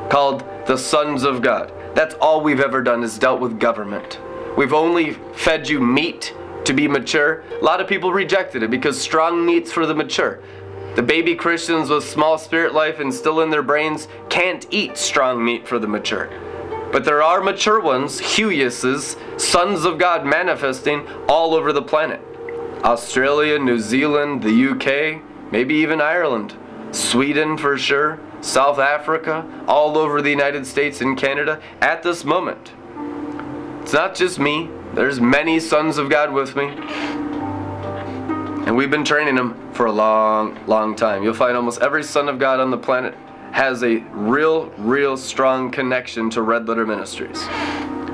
called 0.10 0.44
the 0.68 0.78
sons 0.78 1.24
of 1.24 1.42
God. 1.42 1.72
That's 1.96 2.14
all 2.16 2.42
we've 2.42 2.60
ever 2.60 2.84
done 2.84 3.04
is 3.04 3.18
dealt 3.18 3.40
with 3.40 3.62
government. 3.62 4.20
We've 4.58 4.74
only 4.74 5.14
fed 5.14 5.70
you 5.70 5.80
meat 5.80 6.36
to 6.66 6.74
be 6.74 6.90
mature. 6.90 7.46
A 7.62 7.64
lot 7.64 7.80
of 7.80 7.88
people 7.88 8.12
rejected 8.12 8.64
it 8.64 8.70
because 8.70 9.00
strong 9.00 9.46
meat's 9.46 9.72
for 9.72 9.86
the 9.86 9.96
mature. 9.96 10.42
The 10.98 11.02
baby 11.02 11.34
Christians 11.34 11.90
with 11.90 12.04
small 12.04 12.38
spirit 12.38 12.74
life 12.74 13.00
and 13.00 13.14
still 13.14 13.40
in 13.40 13.50
their 13.50 13.64
brains 13.64 14.10
can't 14.28 14.68
eat 14.72 14.98
strong 14.98 15.42
meat 15.42 15.66
for 15.66 15.80
the 15.80 15.88
mature. 15.88 16.30
But 16.92 17.06
there 17.06 17.24
are 17.24 17.40
mature 17.40 17.80
ones, 17.80 18.20
Hughes's, 18.20 19.16
sons 19.38 19.86
of 19.86 19.98
God 19.98 20.26
manifesting 20.26 21.08
all 21.30 21.56
over 21.56 21.72
the 21.72 21.82
planet. 21.82 22.22
Australia, 22.84 23.58
New 23.58 23.80
Zealand, 23.80 24.44
the 24.44 24.70
UK, 24.72 25.22
maybe 25.52 25.76
even 25.76 26.02
Ireland, 26.02 26.56
Sweden 26.92 27.58
for 27.58 27.78
sure, 27.78 28.20
South 28.42 28.78
Africa, 28.78 29.46
all 29.68 29.98
over 29.98 30.22
the 30.22 30.30
United 30.30 30.68
States 30.68 31.00
and 31.00 31.18
Canada 31.18 31.62
at 31.82 32.04
this 32.04 32.26
moment. 32.26 32.74
It's 33.82 33.94
not 33.94 34.16
just 34.16 34.38
me, 34.38 34.70
there's 34.94 35.22
many 35.22 35.60
sons 35.60 35.98
of 35.98 36.10
God 36.10 36.34
with 36.34 36.56
me. 36.56 36.66
And 38.66 38.76
we've 38.76 38.92
been 38.92 39.06
training 39.06 39.36
them 39.36 39.72
for 39.74 39.86
a 39.86 39.92
long, 39.92 40.60
long 40.68 40.96
time. 40.96 41.24
You'll 41.24 41.34
find 41.34 41.56
almost 41.56 41.82
every 41.82 42.04
son 42.04 42.30
of 42.30 42.38
God 42.38 42.60
on 42.60 42.70
the 42.70 42.78
planet 42.78 43.16
has 43.52 43.84
a 43.84 43.98
real, 44.12 44.68
real 44.78 45.16
strong 45.16 45.72
connection 45.72 46.30
to 46.32 46.42
Red 46.42 46.68
Letter 46.68 46.86
Ministries. 46.86 47.42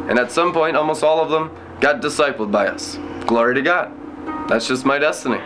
And 0.10 0.20
at 0.20 0.32
some 0.32 0.54
point, 0.54 0.76
almost 0.76 1.04
all 1.04 1.22
of 1.22 1.30
them 1.30 1.56
got 1.80 2.02
discipled 2.02 2.52
by 2.52 2.68
us. 2.68 2.98
Glory 3.26 3.56
to 3.56 3.62
God. 3.62 3.99
That's 4.50 4.68
just 4.68 4.84
my 4.84 4.98
destiny. 4.98 5.40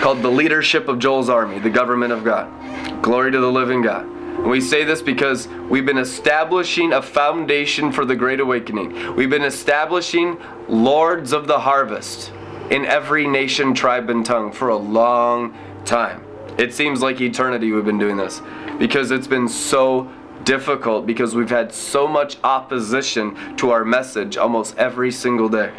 Called 0.00 0.22
the 0.22 0.30
leadership 0.30 0.88
of 0.88 0.98
Joel's 0.98 1.28
army, 1.28 1.58
the 1.58 1.68
government 1.68 2.10
of 2.10 2.24
God. 2.24 3.02
Glory 3.02 3.30
to 3.30 3.38
the 3.38 3.52
living 3.52 3.82
God. 3.82 4.06
And 4.06 4.48
we 4.48 4.62
say 4.62 4.82
this 4.82 5.02
because 5.02 5.46
we've 5.68 5.84
been 5.84 5.98
establishing 5.98 6.94
a 6.94 7.02
foundation 7.02 7.92
for 7.92 8.06
the 8.06 8.16
Great 8.16 8.40
Awakening. 8.40 9.14
We've 9.14 9.28
been 9.28 9.44
establishing 9.44 10.38
lords 10.68 11.32
of 11.32 11.46
the 11.48 11.60
harvest 11.60 12.32
in 12.70 12.86
every 12.86 13.26
nation, 13.26 13.74
tribe, 13.74 14.08
and 14.08 14.24
tongue 14.24 14.52
for 14.52 14.70
a 14.70 14.76
long 14.76 15.54
time. 15.84 16.24
It 16.56 16.72
seems 16.72 17.02
like 17.02 17.20
eternity 17.20 17.70
we've 17.72 17.84
been 17.84 17.98
doing 17.98 18.16
this 18.16 18.40
because 18.78 19.10
it's 19.10 19.26
been 19.26 19.48
so 19.48 20.10
difficult 20.44 21.06
because 21.06 21.34
we've 21.34 21.50
had 21.50 21.74
so 21.74 22.08
much 22.08 22.38
opposition 22.42 23.56
to 23.58 23.70
our 23.70 23.84
message 23.84 24.38
almost 24.38 24.74
every 24.78 25.10
single 25.10 25.50
day. 25.50 25.74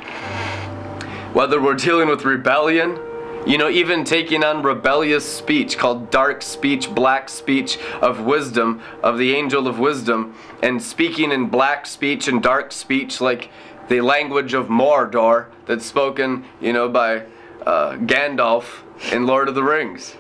Whether 1.34 1.62
we're 1.62 1.76
dealing 1.76 2.10
with 2.10 2.26
rebellion, 2.26 3.00
you 3.48 3.58
know, 3.58 3.70
even 3.70 4.04
taking 4.04 4.44
on 4.44 4.64
rebellious 4.64 5.24
speech 5.24 5.78
called 5.78 6.12
dark 6.12 6.42
speech, 6.42 6.94
black 6.94 7.30
speech 7.30 7.80
of 8.02 8.20
wisdom, 8.20 8.82
of 9.02 9.18
the 9.18 9.34
angel 9.34 9.66
of 9.66 9.80
wisdom, 9.80 10.36
and 10.62 10.84
speaking 10.84 11.32
in 11.32 11.48
black 11.48 11.86
speech 11.86 12.28
and 12.28 12.44
dark 12.44 12.74
speech 12.74 13.22
like 13.22 13.50
the 13.88 14.02
language 14.02 14.54
of 14.54 14.68
Mordor 14.68 15.46
that's 15.68 15.86
spoken, 15.86 16.44
you 16.60 16.74
know, 16.74 16.90
by 16.90 17.24
uh, 17.66 17.94
Gandalf 17.94 18.82
in 19.14 19.26
Lord 19.26 19.48
of 19.48 19.56
the 19.56 19.64
Rings. 19.64 20.18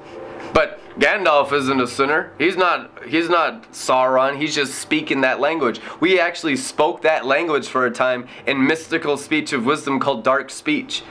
But 0.54 0.80
Gandalf 1.02 1.52
isn't 1.52 1.82
a 1.82 1.88
sinner. 1.88 2.32
He's 2.38 2.56
not 2.56 2.92
he's 3.08 3.28
not 3.28 3.72
Sauron. 3.72 4.38
He's 4.38 4.54
just 4.54 4.76
speaking 4.76 5.22
that 5.22 5.40
language. 5.40 5.82
We 6.00 6.20
actually 6.20 6.56
spoke 6.56 7.02
that 7.02 7.26
language 7.26 7.68
for 7.68 7.88
a 7.88 7.92
time 7.92 8.28
in 8.46 8.68
mystical 8.68 9.18
speech 9.18 9.52
of 9.52 9.66
wisdom 9.66 10.00
called 10.00 10.24
dark 10.24 10.52
speech. 10.52 11.02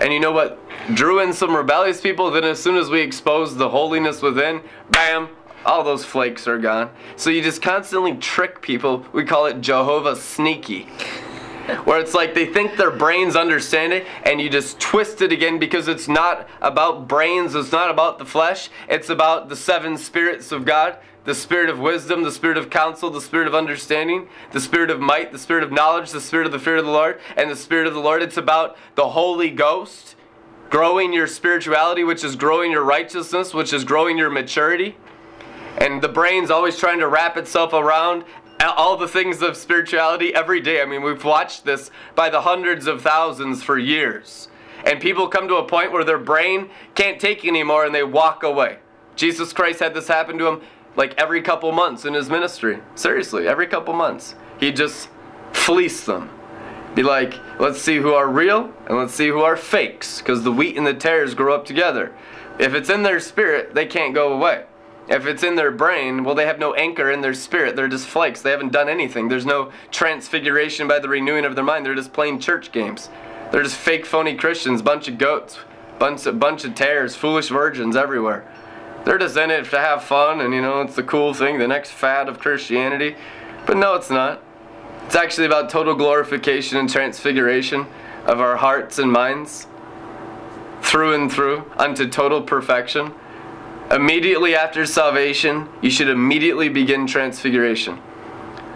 And 0.00 0.12
you 0.12 0.18
know 0.18 0.32
what? 0.32 0.58
Drew 0.92 1.20
in 1.20 1.32
some 1.32 1.54
rebellious 1.54 2.00
people, 2.00 2.32
then 2.32 2.42
as 2.42 2.60
soon 2.60 2.76
as 2.76 2.90
we 2.90 3.00
exposed 3.00 3.58
the 3.58 3.68
holiness 3.68 4.22
within, 4.22 4.60
bam, 4.90 5.28
all 5.64 5.84
those 5.84 6.04
flakes 6.04 6.48
are 6.48 6.58
gone. 6.58 6.90
So 7.14 7.30
you 7.30 7.40
just 7.40 7.62
constantly 7.62 8.16
trick 8.16 8.60
people. 8.60 9.06
We 9.12 9.24
call 9.24 9.46
it 9.46 9.60
Jehovah 9.60 10.16
sneaky 10.16 10.88
where 11.84 11.98
it's 11.98 12.14
like 12.14 12.34
they 12.34 12.46
think 12.46 12.76
their 12.76 12.90
brains 12.90 13.36
understand 13.36 13.92
it 13.92 14.06
and 14.24 14.40
you 14.40 14.48
just 14.48 14.80
twist 14.80 15.22
it 15.22 15.32
again 15.32 15.58
because 15.58 15.88
it's 15.88 16.08
not 16.08 16.48
about 16.60 17.08
brains, 17.08 17.54
it's 17.54 17.72
not 17.72 17.90
about 17.90 18.18
the 18.18 18.24
flesh, 18.24 18.70
it's 18.88 19.10
about 19.10 19.48
the 19.48 19.56
seven 19.56 19.96
spirits 19.96 20.52
of 20.52 20.64
God 20.64 20.98
the 21.28 21.34
spirit 21.34 21.68
of 21.68 21.78
wisdom, 21.78 22.22
the 22.22 22.32
spirit 22.32 22.56
of 22.56 22.70
counsel, 22.70 23.10
the 23.10 23.20
spirit 23.20 23.46
of 23.46 23.54
understanding, 23.54 24.26
the 24.52 24.60
spirit 24.60 24.88
of 24.88 24.98
might, 24.98 25.30
the 25.30 25.38
spirit 25.38 25.62
of 25.62 25.70
knowledge, 25.70 26.10
the 26.10 26.22
spirit 26.22 26.46
of 26.46 26.52
the 26.52 26.58
fear 26.58 26.76
of 26.76 26.86
the 26.86 26.90
Lord, 26.90 27.20
and 27.36 27.50
the 27.50 27.56
spirit 27.56 27.86
of 27.86 27.92
the 27.92 28.00
Lord. 28.00 28.22
It's 28.22 28.38
about 28.38 28.78
the 28.94 29.10
Holy 29.10 29.50
Ghost 29.50 30.16
growing 30.70 31.12
your 31.12 31.26
spirituality, 31.26 32.02
which 32.02 32.24
is 32.24 32.34
growing 32.34 32.70
your 32.70 32.82
righteousness, 32.82 33.52
which 33.52 33.74
is 33.74 33.84
growing 33.84 34.16
your 34.16 34.30
maturity. 34.30 34.96
And 35.76 36.02
the 36.02 36.08
brain's 36.08 36.50
always 36.50 36.78
trying 36.78 36.98
to 37.00 37.08
wrap 37.08 37.36
itself 37.36 37.74
around 37.74 38.24
all 38.60 38.96
the 38.96 39.08
things 39.08 39.42
of 39.42 39.56
spirituality 39.56 40.34
every 40.34 40.60
day. 40.60 40.82
I 40.82 40.84
mean, 40.84 41.02
we've 41.02 41.24
watched 41.24 41.64
this 41.64 41.90
by 42.14 42.28
the 42.30 42.42
hundreds 42.42 42.86
of 42.86 43.02
thousands 43.02 43.62
for 43.62 43.78
years. 43.78 44.48
And 44.84 45.00
people 45.00 45.28
come 45.28 45.48
to 45.48 45.56
a 45.56 45.64
point 45.64 45.92
where 45.92 46.04
their 46.04 46.18
brain 46.18 46.70
can't 46.94 47.20
take 47.20 47.44
anymore 47.44 47.84
and 47.84 47.94
they 47.94 48.02
walk 48.02 48.42
away. 48.42 48.78
Jesus 49.16 49.52
Christ 49.52 49.80
had 49.80 49.94
this 49.94 50.08
happen 50.08 50.38
to 50.38 50.46
him 50.46 50.60
like 50.96 51.14
every 51.18 51.42
couple 51.42 51.70
months 51.72 52.04
in 52.04 52.14
his 52.14 52.28
ministry. 52.28 52.78
Seriously, 52.94 53.46
every 53.46 53.66
couple 53.66 53.94
months. 53.94 54.34
He 54.58 54.72
just 54.72 55.08
fleeced 55.52 56.06
them. 56.06 56.30
Be 56.94 57.02
like, 57.02 57.34
let's 57.60 57.80
see 57.80 57.96
who 57.96 58.14
are 58.14 58.28
real 58.28 58.72
and 58.86 58.98
let's 58.98 59.14
see 59.14 59.28
who 59.28 59.40
are 59.40 59.56
fakes. 59.56 60.18
Because 60.18 60.42
the 60.42 60.52
wheat 60.52 60.76
and 60.76 60.86
the 60.86 60.94
tares 60.94 61.34
grow 61.34 61.54
up 61.54 61.64
together. 61.64 62.12
If 62.58 62.74
it's 62.74 62.90
in 62.90 63.02
their 63.02 63.20
spirit, 63.20 63.74
they 63.74 63.86
can't 63.86 64.14
go 64.14 64.32
away. 64.32 64.64
If 65.08 65.26
it's 65.26 65.42
in 65.42 65.56
their 65.56 65.70
brain, 65.70 66.22
well, 66.22 66.34
they 66.34 66.44
have 66.44 66.58
no 66.58 66.74
anchor 66.74 67.10
in 67.10 67.22
their 67.22 67.32
spirit. 67.32 67.76
They're 67.76 67.88
just 67.88 68.06
flakes. 68.06 68.42
They 68.42 68.50
haven't 68.50 68.72
done 68.72 68.88
anything. 68.88 69.28
There's 69.28 69.46
no 69.46 69.72
transfiguration 69.90 70.86
by 70.86 70.98
the 70.98 71.08
renewing 71.08 71.46
of 71.46 71.54
their 71.54 71.64
mind. 71.64 71.86
They're 71.86 71.94
just 71.94 72.12
playing 72.12 72.40
church 72.40 72.72
games. 72.72 73.08
They're 73.50 73.62
just 73.62 73.76
fake, 73.76 74.04
phony 74.04 74.34
Christians, 74.34 74.82
bunch 74.82 75.08
of 75.08 75.16
goats, 75.16 75.58
bunch 75.98 76.26
of, 76.26 76.38
bunch 76.38 76.64
of 76.64 76.74
tares, 76.74 77.16
foolish 77.16 77.48
virgins 77.48 77.96
everywhere. 77.96 78.46
They're 79.04 79.16
just 79.16 79.38
in 79.38 79.50
it 79.50 79.64
to 79.70 79.78
have 79.78 80.04
fun, 80.04 80.42
and 80.42 80.52
you 80.52 80.60
know, 80.60 80.82
it's 80.82 80.96
the 80.96 81.02
cool 81.02 81.32
thing, 81.32 81.58
the 81.58 81.66
next 81.66 81.90
fad 81.90 82.28
of 82.28 82.38
Christianity. 82.38 83.16
But 83.64 83.78
no, 83.78 83.94
it's 83.94 84.10
not. 84.10 84.42
It's 85.06 85.16
actually 85.16 85.46
about 85.46 85.70
total 85.70 85.94
glorification 85.94 86.76
and 86.76 86.90
transfiguration 86.90 87.86
of 88.26 88.40
our 88.40 88.56
hearts 88.56 88.98
and 88.98 89.10
minds 89.10 89.66
through 90.82 91.14
and 91.14 91.32
through 91.32 91.70
unto 91.78 92.06
total 92.06 92.42
perfection. 92.42 93.14
Immediately 93.90 94.54
after 94.54 94.84
salvation, 94.84 95.68
you 95.80 95.90
should 95.90 96.08
immediately 96.08 96.68
begin 96.68 97.06
transfiguration. 97.06 97.98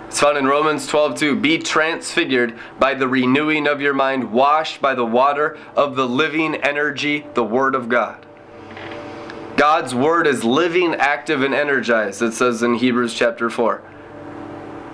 It's 0.09 0.21
found 0.21 0.39
in 0.39 0.47
Romans 0.47 0.87
12:2. 0.87 1.37
Be 1.37 1.59
transfigured 1.59 2.55
by 2.79 2.95
the 2.95 3.09
renewing 3.09 3.67
of 3.67 3.81
your 3.81 3.93
mind, 3.93 4.33
washed 4.33 4.81
by 4.81 4.95
the 4.95 5.05
water 5.05 5.59
of 5.77 5.97
the 5.97 6.07
living 6.07 6.55
energy, 6.55 7.27
the 7.35 7.45
Word 7.45 7.75
of 7.75 7.91
God. 7.91 8.25
God's 9.57 9.95
Word 9.95 10.27
is 10.27 10.45
living, 10.45 10.95
active, 10.95 11.43
and 11.43 11.55
energized, 11.55 12.23
it 12.23 12.33
says 12.33 12.63
in 12.63 12.75
Hebrews 12.75 13.13
chapter 13.13 13.51
4. 13.51 13.83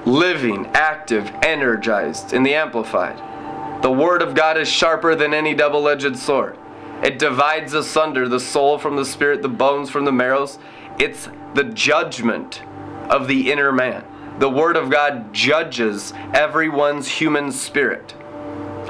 Living, 0.04 0.68
active, 0.74 1.30
energized 1.42 2.32
in 2.32 2.42
the 2.42 2.54
Amplified. 2.54 3.20
The 3.82 3.92
Word 3.92 4.20
of 4.20 4.34
God 4.34 4.58
is 4.58 4.68
sharper 4.68 5.14
than 5.14 5.32
any 5.32 5.54
double 5.54 5.88
edged 5.88 6.16
sword. 6.16 6.56
It 7.02 7.18
divides 7.18 7.74
asunder 7.74 8.28
the 8.28 8.40
soul 8.40 8.78
from 8.78 8.96
the 8.96 9.04
spirit, 9.04 9.42
the 9.42 9.48
bones 9.48 9.90
from 9.90 10.04
the 10.04 10.12
marrows. 10.12 10.58
It's 10.98 11.28
the 11.54 11.64
judgment 11.64 12.62
of 13.08 13.28
the 13.28 13.50
inner 13.50 13.72
man. 13.72 14.04
The 14.38 14.50
Word 14.50 14.76
of 14.76 14.90
God 14.90 15.32
judges 15.32 16.12
everyone's 16.34 17.08
human 17.08 17.52
spirit 17.52 18.14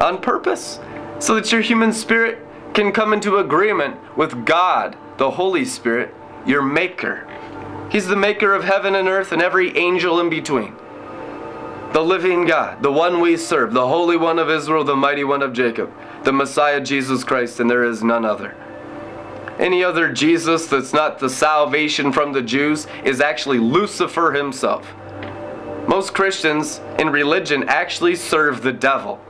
on 0.01 0.21
purpose 0.21 0.79
so 1.19 1.35
that 1.35 1.51
your 1.51 1.61
human 1.61 1.93
spirit 1.93 2.47
can 2.75 2.93
come 2.93 3.13
into 3.13 3.39
agreement 3.39 3.97
with 4.17 4.45
God, 4.45 4.97
the 5.17 5.33
Holy 5.33 5.65
Spirit, 5.65 6.15
your 6.47 6.63
Maker. 6.63 7.27
He's 7.91 8.07
the 8.07 8.17
maker 8.17 8.55
of 8.55 8.65
heaven 8.65 8.95
and 8.95 9.09
earth 9.09 9.33
and 9.33 9.41
every 9.41 9.77
angel 9.77 10.21
in 10.21 10.29
between. 10.29 10.77
The 11.93 12.01
living 12.03 12.47
God, 12.47 12.83
the 12.83 12.93
one 12.93 13.21
we 13.21 13.37
serve, 13.37 13.73
the 13.73 13.89
Holy 13.89 14.17
One 14.17 14.39
of 14.39 14.51
Israel, 14.51 14.85
the 14.85 14.97
mighty 14.97 15.25
one 15.25 15.43
of 15.43 15.53
Jacob 15.53 15.91
the 16.25 16.33
Messiah 16.33 16.81
Jesus 16.81 17.25
Christ, 17.25 17.61
and 17.61 17.71
there 17.71 17.85
is 17.85 18.03
none 18.03 18.25
other. 18.25 18.55
Any 19.59 19.83
other 19.83 20.13
Jesus 20.13 20.67
that's 20.67 20.93
not 20.93 21.19
the 21.19 21.31
salvation 21.31 22.13
from 22.13 22.33
the 22.33 22.43
Jews 22.43 22.87
is 23.05 23.21
actually 23.21 23.59
Lucifer 23.59 24.33
himself. 24.33 24.87
Most 25.89 26.15
Christians 26.15 26.81
in 26.99 27.11
religion 27.11 27.65
actually 27.69 28.15
serve 28.15 28.63
the 28.63 28.73
devil 28.73 29.21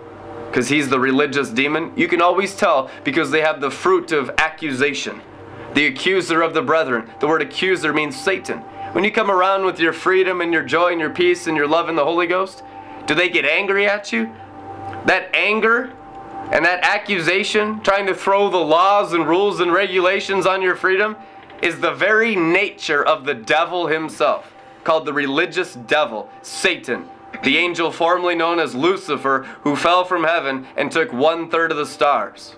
because 0.48 0.68
he's 0.68 0.88
the 0.88 0.98
religious 0.98 1.50
demon. 1.50 1.92
You 1.96 2.08
can 2.08 2.20
always 2.20 2.56
tell 2.56 2.90
because 3.04 3.30
they 3.30 3.42
have 3.42 3.60
the 3.60 3.70
fruit 3.70 4.12
of 4.12 4.30
accusation. 4.38 5.20
The 5.74 5.86
accuser 5.86 6.42
of 6.42 6.52
the 6.52 6.62
brethren. 6.62 7.08
The 7.20 7.28
word 7.28 7.42
accuser 7.42 7.92
means 7.92 8.18
Satan. 8.18 8.62
When 8.98 9.04
you 9.04 9.12
come 9.12 9.30
around 9.30 9.64
with 9.64 9.78
your 9.78 9.92
freedom 9.92 10.40
and 10.40 10.52
your 10.52 10.64
joy 10.64 10.90
and 10.90 11.00
your 11.00 11.10
peace 11.10 11.46
and 11.46 11.56
your 11.56 11.68
love 11.68 11.88
in 11.88 11.94
the 11.94 12.04
Holy 12.04 12.26
Ghost, 12.26 12.64
do 13.06 13.14
they 13.14 13.28
get 13.28 13.44
angry 13.44 13.86
at 13.86 14.12
you? 14.12 14.24
That 15.06 15.30
anger 15.34 15.92
and 16.50 16.64
that 16.64 16.82
accusation, 16.82 17.78
trying 17.82 18.06
to 18.06 18.14
throw 18.16 18.50
the 18.50 18.56
laws 18.56 19.12
and 19.12 19.28
rules 19.28 19.60
and 19.60 19.72
regulations 19.72 20.46
on 20.46 20.62
your 20.62 20.74
freedom, 20.74 21.14
is 21.62 21.78
the 21.78 21.92
very 21.92 22.34
nature 22.34 23.06
of 23.06 23.24
the 23.24 23.34
devil 23.34 23.86
himself, 23.86 24.52
called 24.82 25.06
the 25.06 25.12
religious 25.12 25.74
devil, 25.74 26.28
Satan. 26.42 27.08
the 27.44 27.56
angel 27.56 27.92
formerly 27.92 28.34
known 28.34 28.58
as 28.58 28.74
Lucifer, 28.74 29.44
who 29.60 29.76
fell 29.76 30.04
from 30.04 30.24
heaven 30.24 30.66
and 30.76 30.90
took 30.90 31.12
one 31.12 31.48
third 31.48 31.70
of 31.70 31.76
the 31.76 31.86
stars. 31.86 32.56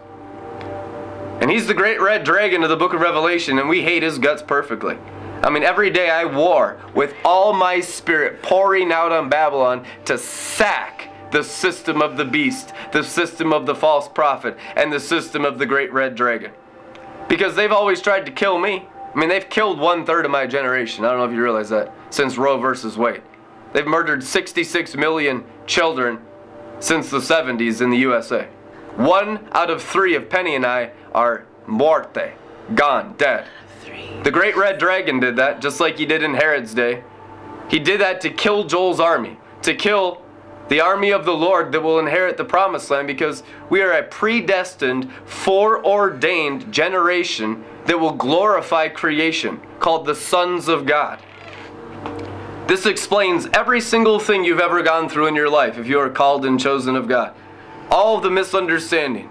And 1.43 1.51
he's 1.51 1.67
the 1.67 1.75
great 1.75 2.01
red 2.01 2.25
dragon 2.25 2.63
of 2.63 2.71
the 2.71 2.79
book 2.79 2.95
of 2.95 3.03
Revelation, 3.03 3.59
and 3.59 3.69
we 3.69 3.83
hate 3.83 4.03
his 4.03 4.19
guts 4.19 4.41
perfectly. 4.41 4.97
I 5.43 5.51
mean, 5.51 5.63
every 5.63 5.91
day 5.91 6.11
I 6.11 6.25
war 6.25 6.79
with 6.95 7.15
all 7.25 7.53
my 7.53 7.81
spirit 7.81 8.43
pouring 8.43 8.93
out 8.93 9.13
on 9.13 9.29
Babylon 9.29 9.87
to 10.05 10.19
sack 10.19 11.09
the 11.33 11.43
system 11.43 12.03
of 12.03 12.17
the 12.17 12.25
beast, 12.25 12.73
the 12.93 13.03
system 13.03 13.53
of 13.53 13.65
the 13.65 13.75
false 13.75 14.09
prophet, 14.09 14.57
and 14.77 14.93
the 14.93 15.01
system 15.01 15.45
of 15.45 15.59
the 15.59 15.67
great 15.67 15.93
red 15.93 16.15
dragon. 16.15 16.53
Because 17.29 17.55
they've 17.55 17.73
always 17.73 18.03
tried 18.03 18.27
to 18.27 18.33
kill 18.33 18.59
me. 18.59 18.87
I 19.15 19.19
mean, 19.19 19.29
they've 19.29 19.49
killed 19.49 19.79
one 19.79 20.05
third 20.05 20.25
of 20.25 20.31
my 20.31 20.47
generation. 20.47 21.05
I 21.05 21.11
don't 21.11 21.19
know 21.19 21.25
if 21.25 21.33
you 21.33 21.43
realize 21.43 21.71
that 21.71 21.95
since 22.11 22.37
Roe 22.37 22.59
versus 22.59 22.99
Wade. 22.99 23.23
They've 23.73 23.87
murdered 23.87 24.23
66 24.23 24.97
million 24.97 25.45
children 25.67 26.21
since 26.81 27.11
the 27.11 27.19
70s 27.19 27.81
in 27.81 27.91
the 27.91 27.99
USA. 27.99 28.49
One 28.97 29.49
out 29.53 29.71
of 29.71 29.83
three 29.83 30.15
of 30.17 30.29
Penny 30.29 30.55
and 30.57 30.67
I 30.67 30.91
are 31.15 31.47
muerte, 31.67 32.33
gone, 32.75 33.15
dead. 33.17 33.47
The 34.23 34.31
great 34.31 34.57
red 34.57 34.79
dragon 34.79 35.21
did 35.21 35.37
that, 35.37 35.61
just 35.61 35.81
like 35.81 35.97
he 35.97 36.07
did 36.07 36.23
in 36.23 36.35
Herod's 36.35 36.75
day. 36.75 37.03
He 37.69 37.79
did 37.79 38.01
that 38.01 38.21
to 38.23 38.31
kill 38.31 38.65
Joel's 38.65 39.01
army, 39.01 39.39
to 39.63 39.75
kill 39.75 40.23
the 40.69 40.81
army 40.81 41.11
of 41.11 41.25
the 41.25 41.33
Lord 41.33 41.73
that 41.73 41.83
will 41.83 41.99
inherit 41.99 42.37
the 42.37 42.45
promised 42.45 42.91
land 42.91 43.09
because 43.09 43.43
we 43.71 43.83
are 43.83 43.93
a 43.93 44.05
predestined, 44.05 45.11
foreordained 45.25 46.73
generation 46.73 47.65
that 47.87 47.99
will 47.99 48.13
glorify 48.13 48.89
creation, 48.89 49.61
called 49.81 50.07
the 50.07 50.15
sons 50.15 50.69
of 50.69 50.87
God. 50.87 51.21
This 52.69 52.87
explains 52.87 53.49
every 53.53 53.81
single 53.81 54.21
thing 54.21 54.45
you've 54.45 54.61
ever 54.61 54.81
gone 54.83 55.09
through 55.09 55.27
in 55.27 55.35
your 55.35 55.51
life 55.51 55.77
if 55.77 55.89
you 55.89 55.99
are 55.99 56.09
called 56.09 56.45
and 56.45 56.61
chosen 56.61 56.95
of 56.95 57.09
God. 57.09 57.35
All 57.91 58.17
of 58.17 58.23
the 58.23 58.31
misunderstanding. 58.31 59.29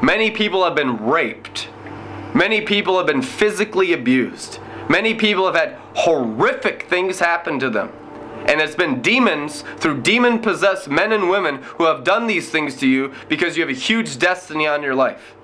Many 0.00 0.30
people 0.30 0.64
have 0.64 0.74
been 0.74 0.96
raped. 0.96 1.68
Many 2.34 2.60
people 2.60 2.96
have 2.96 3.06
been 3.06 3.22
physically 3.22 3.92
abused. 3.92 4.60
Many 4.88 5.14
people 5.14 5.46
have 5.46 5.56
had 5.56 5.78
horrific 5.94 6.84
things 6.84 7.18
happen 7.18 7.58
to 7.58 7.70
them. 7.70 7.92
And 8.46 8.60
it's 8.60 8.74
been 8.74 9.02
demons 9.02 9.62
through 9.76 10.02
demon 10.02 10.38
possessed 10.38 10.88
men 10.88 11.12
and 11.12 11.28
women 11.28 11.62
who 11.62 11.84
have 11.84 12.04
done 12.04 12.26
these 12.26 12.50
things 12.50 12.76
to 12.76 12.88
you 12.88 13.12
because 13.28 13.56
you 13.56 13.62
have 13.62 13.70
a 13.70 13.78
huge 13.78 14.18
destiny 14.18 14.66
on 14.66 14.82
your 14.82 14.94
life. 14.94 15.34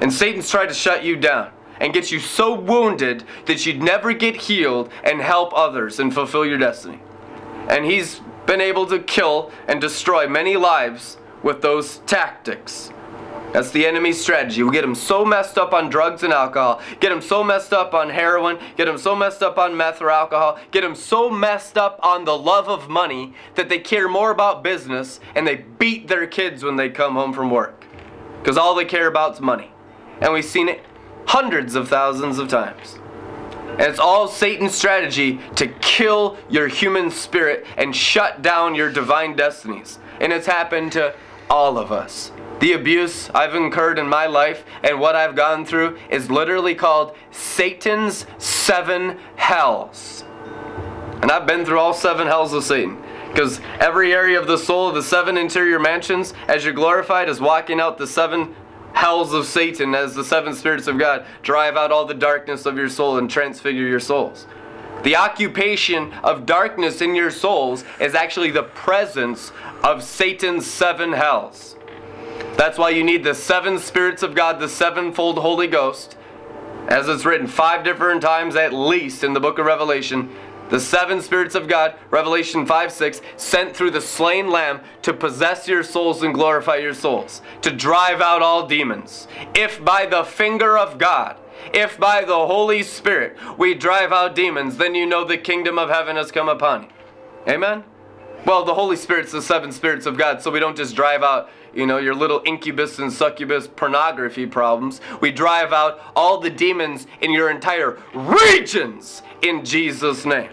And 0.00 0.12
Satan's 0.12 0.50
tried 0.50 0.66
to 0.66 0.74
shut 0.74 1.04
you 1.04 1.16
down 1.16 1.50
and 1.80 1.92
get 1.92 2.12
you 2.12 2.20
so 2.20 2.54
wounded 2.54 3.24
that 3.46 3.64
you'd 3.64 3.82
never 3.82 4.12
get 4.12 4.36
healed 4.36 4.90
and 5.02 5.20
help 5.20 5.52
others 5.56 5.98
and 5.98 6.12
fulfill 6.12 6.44
your 6.44 6.58
destiny. 6.58 7.00
And 7.68 7.84
he's 7.84 8.20
been 8.46 8.60
able 8.60 8.86
to 8.86 8.98
kill 8.98 9.50
and 9.66 9.80
destroy 9.80 10.28
many 10.28 10.56
lives 10.56 11.16
with 11.42 11.62
those 11.62 11.98
tactics. 11.98 12.90
That's 13.52 13.70
the 13.70 13.86
enemy's 13.86 14.20
strategy. 14.20 14.62
We'll 14.62 14.72
get 14.72 14.82
them 14.82 14.94
so 14.94 15.24
messed 15.24 15.58
up 15.58 15.74
on 15.74 15.90
drugs 15.90 16.22
and 16.22 16.32
alcohol, 16.32 16.80
get 17.00 17.10
them 17.10 17.20
so 17.20 17.44
messed 17.44 17.72
up 17.72 17.92
on 17.92 18.08
heroin, 18.08 18.58
get 18.76 18.86
them 18.86 18.96
so 18.96 19.14
messed 19.14 19.42
up 19.42 19.58
on 19.58 19.76
meth 19.76 20.00
or 20.00 20.10
alcohol, 20.10 20.58
get 20.70 20.80
them 20.80 20.94
so 20.94 21.28
messed 21.28 21.76
up 21.76 22.00
on 22.02 22.24
the 22.24 22.36
love 22.36 22.68
of 22.68 22.88
money 22.88 23.34
that 23.54 23.68
they 23.68 23.78
care 23.78 24.08
more 24.08 24.30
about 24.30 24.62
business 24.62 25.20
and 25.34 25.46
they 25.46 25.56
beat 25.56 26.08
their 26.08 26.26
kids 26.26 26.62
when 26.62 26.76
they 26.76 26.88
come 26.88 27.14
home 27.14 27.32
from 27.32 27.50
work. 27.50 27.84
Because 28.40 28.56
all 28.56 28.74
they 28.74 28.86
care 28.86 29.06
about 29.06 29.34
is 29.34 29.40
money. 29.40 29.70
And 30.20 30.32
we've 30.32 30.44
seen 30.44 30.68
it 30.68 30.80
hundreds 31.26 31.74
of 31.74 31.88
thousands 31.88 32.38
of 32.38 32.48
times. 32.48 32.98
And 33.72 33.82
it's 33.82 33.98
all 33.98 34.28
Satan's 34.28 34.74
strategy 34.74 35.40
to 35.56 35.66
kill 35.66 36.36
your 36.50 36.68
human 36.68 37.10
spirit 37.10 37.66
and 37.76 37.94
shut 37.94 38.42
down 38.42 38.74
your 38.74 38.90
divine 38.90 39.34
destinies. 39.34 39.98
And 40.20 40.32
it's 40.32 40.46
happened 40.46 40.92
to 40.92 41.14
all 41.52 41.76
of 41.76 41.92
us. 41.92 42.32
The 42.60 42.72
abuse 42.72 43.28
I've 43.34 43.54
incurred 43.54 43.98
in 43.98 44.08
my 44.08 44.24
life 44.26 44.64
and 44.82 44.98
what 44.98 45.14
I've 45.14 45.36
gone 45.36 45.66
through 45.66 45.98
is 46.08 46.30
literally 46.30 46.74
called 46.74 47.14
Satan's 47.30 48.24
seven 48.38 49.18
hells. 49.36 50.24
And 51.20 51.30
I've 51.30 51.46
been 51.46 51.66
through 51.66 51.78
all 51.78 51.92
seven 51.92 52.26
hells 52.26 52.54
of 52.54 52.64
Satan. 52.64 52.96
Because 53.28 53.60
every 53.80 54.14
area 54.14 54.40
of 54.40 54.46
the 54.46 54.56
soul 54.56 54.88
of 54.88 54.94
the 54.94 55.02
seven 55.02 55.36
interior 55.36 55.78
mansions, 55.78 56.32
as 56.48 56.64
you're 56.64 56.72
glorified, 56.72 57.28
is 57.28 57.40
walking 57.40 57.80
out 57.80 57.98
the 57.98 58.06
seven 58.06 58.54
hells 58.94 59.34
of 59.34 59.44
Satan 59.44 59.94
as 59.94 60.14
the 60.14 60.24
seven 60.24 60.54
spirits 60.54 60.86
of 60.86 60.98
God 60.98 61.26
drive 61.42 61.76
out 61.76 61.92
all 61.92 62.06
the 62.06 62.14
darkness 62.14 62.64
of 62.64 62.76
your 62.76 62.88
soul 62.88 63.18
and 63.18 63.30
transfigure 63.30 63.86
your 63.86 64.00
souls. 64.00 64.46
The 65.02 65.16
occupation 65.16 66.12
of 66.22 66.46
darkness 66.46 67.00
in 67.00 67.14
your 67.14 67.30
souls 67.30 67.84
is 67.98 68.14
actually 68.14 68.50
the 68.52 68.62
presence 68.62 69.50
of 69.82 70.02
Satan's 70.02 70.66
seven 70.66 71.12
hells. 71.12 71.76
That's 72.56 72.78
why 72.78 72.90
you 72.90 73.02
need 73.02 73.24
the 73.24 73.34
seven 73.34 73.78
spirits 73.78 74.22
of 74.22 74.34
God, 74.34 74.60
the 74.60 74.68
sevenfold 74.68 75.38
Holy 75.38 75.66
Ghost, 75.66 76.16
as 76.88 77.08
it's 77.08 77.24
written 77.24 77.48
five 77.48 77.82
different 77.84 78.22
times 78.22 78.54
at 78.54 78.72
least 78.72 79.24
in 79.24 79.32
the 79.32 79.40
book 79.40 79.58
of 79.58 79.66
Revelation. 79.66 80.30
The 80.68 80.80
seven 80.80 81.20
spirits 81.20 81.54
of 81.54 81.68
God, 81.68 81.96
Revelation 82.10 82.64
5 82.64 82.92
6, 82.92 83.20
sent 83.36 83.76
through 83.76 83.90
the 83.90 84.00
slain 84.00 84.50
lamb 84.50 84.80
to 85.02 85.12
possess 85.12 85.68
your 85.68 85.82
souls 85.82 86.22
and 86.22 86.32
glorify 86.32 86.76
your 86.76 86.94
souls, 86.94 87.42
to 87.60 87.70
drive 87.70 88.22
out 88.22 88.40
all 88.40 88.66
demons. 88.66 89.28
If 89.54 89.84
by 89.84 90.06
the 90.06 90.24
finger 90.24 90.78
of 90.78 90.96
God, 90.96 91.36
if 91.72 91.98
by 91.98 92.24
the 92.24 92.46
Holy 92.46 92.82
Spirit 92.82 93.36
we 93.58 93.74
drive 93.74 94.12
out 94.12 94.34
demons, 94.34 94.76
then 94.76 94.94
you 94.94 95.06
know 95.06 95.24
the 95.24 95.38
kingdom 95.38 95.78
of 95.78 95.88
heaven 95.88 96.16
has 96.16 96.30
come 96.30 96.48
upon 96.48 96.84
you. 96.84 96.88
Amen? 97.48 97.84
Well, 98.44 98.64
the 98.64 98.74
Holy 98.74 98.96
Spirit's 98.96 99.30
the 99.30 99.40
seven 99.40 99.70
spirits 99.70 100.04
of 100.04 100.18
God, 100.18 100.42
so 100.42 100.50
we 100.50 100.58
don't 100.58 100.76
just 100.76 100.96
drive 100.96 101.22
out, 101.22 101.48
you 101.72 101.86
know, 101.86 101.98
your 101.98 102.14
little 102.14 102.42
incubus 102.44 102.98
and 102.98 103.12
succubus 103.12 103.68
pornography 103.68 104.46
problems. 104.46 105.00
We 105.20 105.30
drive 105.30 105.72
out 105.72 106.00
all 106.16 106.40
the 106.40 106.50
demons 106.50 107.06
in 107.20 107.32
your 107.32 107.50
entire 107.50 107.98
regions 108.12 109.22
in 109.42 109.64
Jesus' 109.64 110.24
name 110.24 110.50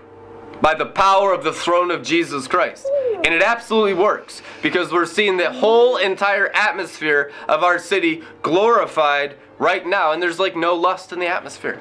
by 0.61 0.75
the 0.75 0.85
power 0.85 1.33
of 1.33 1.43
the 1.43 1.53
throne 1.53 1.89
of 1.89 2.03
Jesus 2.03 2.47
Christ. 2.47 2.87
And 3.23 3.33
it 3.33 3.41
absolutely 3.41 3.95
works 3.95 4.41
because 4.61 4.91
we're 4.91 5.05
seeing 5.05 5.37
the 5.37 5.51
whole 5.51 5.97
entire 5.97 6.49
atmosphere 6.53 7.31
of 7.47 7.63
our 7.63 7.79
city 7.79 8.23
glorified 8.41 9.35
right 9.59 9.85
now, 9.85 10.11
and 10.11 10.21
there's 10.23 10.39
like 10.39 10.55
no 10.55 10.73
lust 10.73 11.11
in 11.11 11.19
the 11.19 11.27
atmosphere. 11.27 11.79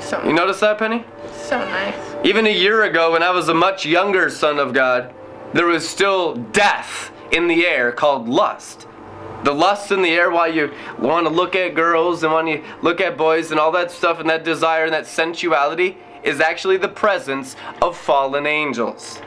So, 0.00 0.22
You 0.24 0.32
notice 0.32 0.60
that, 0.60 0.78
Penny? 0.78 1.04
so 1.32 1.58
nice. 1.58 1.94
Even 2.24 2.46
a 2.46 2.50
year 2.52 2.84
ago, 2.84 3.12
when 3.12 3.22
I 3.22 3.30
was 3.30 3.48
a 3.48 3.54
much 3.54 3.84
younger 3.86 4.30
son 4.30 4.58
of 4.58 4.72
God, 4.72 5.14
there 5.52 5.66
was 5.66 5.88
still 5.88 6.34
death 6.34 7.10
in 7.32 7.46
the 7.48 7.66
air 7.66 7.92
called 7.92 8.28
lust. 8.28 8.86
The 9.44 9.52
lust 9.52 9.92
in 9.92 10.02
the 10.02 10.10
air 10.10 10.30
while 10.30 10.52
you 10.52 10.72
want 10.98 11.26
to 11.26 11.32
look 11.32 11.54
at 11.54 11.74
girls 11.74 12.22
and 12.24 12.32
when 12.32 12.46
you 12.46 12.64
look 12.82 13.00
at 13.00 13.16
boys 13.16 13.50
and 13.50 13.60
all 13.60 13.70
that 13.72 13.90
stuff 13.90 14.18
and 14.18 14.28
that 14.28 14.44
desire 14.44 14.84
and 14.84 14.92
that 14.92 15.06
sensuality 15.06 15.98
is 16.24 16.40
actually 16.40 16.76
the 16.78 16.88
presence 16.88 17.54
of 17.80 17.96
fallen 17.96 18.46
angels. 18.46 19.20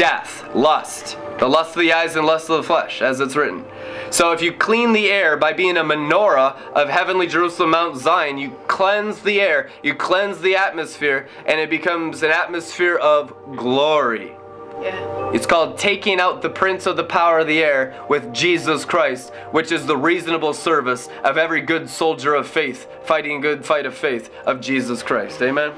Death, 0.00 0.48
lust, 0.54 1.18
the 1.38 1.46
lust 1.46 1.76
of 1.76 1.82
the 1.82 1.92
eyes 1.92 2.16
and 2.16 2.24
lust 2.24 2.48
of 2.48 2.56
the 2.56 2.62
flesh, 2.62 3.02
as 3.02 3.20
it's 3.20 3.36
written. 3.36 3.66
So 4.08 4.32
if 4.32 4.40
you 4.40 4.50
clean 4.50 4.94
the 4.94 5.10
air 5.10 5.36
by 5.36 5.52
being 5.52 5.76
a 5.76 5.84
menorah 5.84 6.56
of 6.72 6.88
heavenly 6.88 7.26
Jerusalem, 7.26 7.72
Mount 7.72 7.98
Zion, 7.98 8.38
you 8.38 8.52
cleanse 8.66 9.20
the 9.20 9.42
air, 9.42 9.68
you 9.82 9.94
cleanse 9.94 10.40
the 10.40 10.56
atmosphere, 10.56 11.28
and 11.44 11.60
it 11.60 11.68
becomes 11.68 12.22
an 12.22 12.30
atmosphere 12.30 12.96
of 12.96 13.34
glory. 13.56 14.32
Yeah. 14.80 15.32
It's 15.34 15.44
called 15.44 15.76
taking 15.76 16.18
out 16.18 16.40
the 16.40 16.48
prince 16.48 16.86
of 16.86 16.96
the 16.96 17.04
power 17.04 17.40
of 17.40 17.46
the 17.46 17.62
air 17.62 18.02
with 18.08 18.32
Jesus 18.32 18.86
Christ, 18.86 19.34
which 19.50 19.70
is 19.70 19.84
the 19.84 19.98
reasonable 19.98 20.54
service 20.54 21.10
of 21.24 21.36
every 21.36 21.60
good 21.60 21.90
soldier 21.90 22.34
of 22.34 22.48
faith, 22.48 22.88
fighting 23.04 23.36
a 23.36 23.40
good 23.40 23.66
fight 23.66 23.84
of 23.84 23.94
faith 23.94 24.30
of 24.46 24.62
Jesus 24.62 25.02
Christ. 25.02 25.42
Amen? 25.42 25.74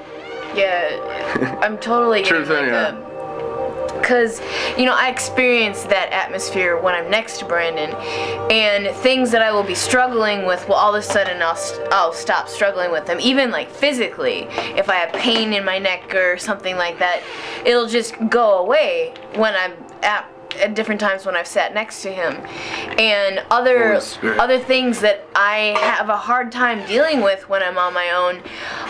Yeah, 0.54 1.58
I'm 1.60 1.76
totally 1.78 2.22
Truth 2.22 2.46
getting 2.46 2.72
like 2.72 2.92
ya. 2.92 3.08
a 3.08 3.11
because 4.02 4.40
you 4.76 4.84
know 4.84 4.94
I 4.94 5.08
experience 5.08 5.84
that 5.84 6.12
atmosphere 6.12 6.76
when 6.76 6.94
I'm 6.94 7.10
next 7.10 7.38
to 7.38 7.46
Brandon, 7.46 7.90
and 8.50 8.94
things 8.96 9.30
that 9.30 9.40
I 9.40 9.52
will 9.52 9.62
be 9.62 9.74
struggling 9.74 10.44
with 10.44 10.68
will 10.68 10.74
all 10.74 10.94
of 10.94 11.00
a 11.00 11.02
sudden 11.02 11.40
I'll 11.40 11.56
st- 11.56 11.88
I'll 11.92 12.12
stop 12.12 12.48
struggling 12.48 12.90
with 12.90 13.06
them. 13.06 13.18
Even 13.20 13.50
like 13.50 13.70
physically, 13.70 14.48
if 14.76 14.90
I 14.90 14.96
have 14.96 15.12
pain 15.12 15.52
in 15.52 15.64
my 15.64 15.78
neck 15.78 16.14
or 16.14 16.36
something 16.36 16.76
like 16.76 16.98
that, 16.98 17.22
it'll 17.64 17.88
just 17.88 18.14
go 18.28 18.58
away 18.58 19.14
when 19.36 19.54
I'm 19.54 19.72
at 20.02 20.28
at 20.60 20.74
different 20.74 21.00
times 21.00 21.24
when 21.24 21.34
I've 21.34 21.46
sat 21.46 21.72
next 21.72 22.02
to 22.02 22.12
him, 22.12 22.34
and 22.98 23.42
other 23.50 24.00
other 24.38 24.58
things 24.58 25.00
that 25.00 25.26
I 25.34 25.76
have 25.80 26.08
a 26.08 26.16
hard 26.16 26.52
time 26.52 26.86
dealing 26.86 27.22
with 27.22 27.48
when 27.48 27.62
I'm 27.62 27.78
on 27.78 27.94
my 27.94 28.10
own, 28.10 28.42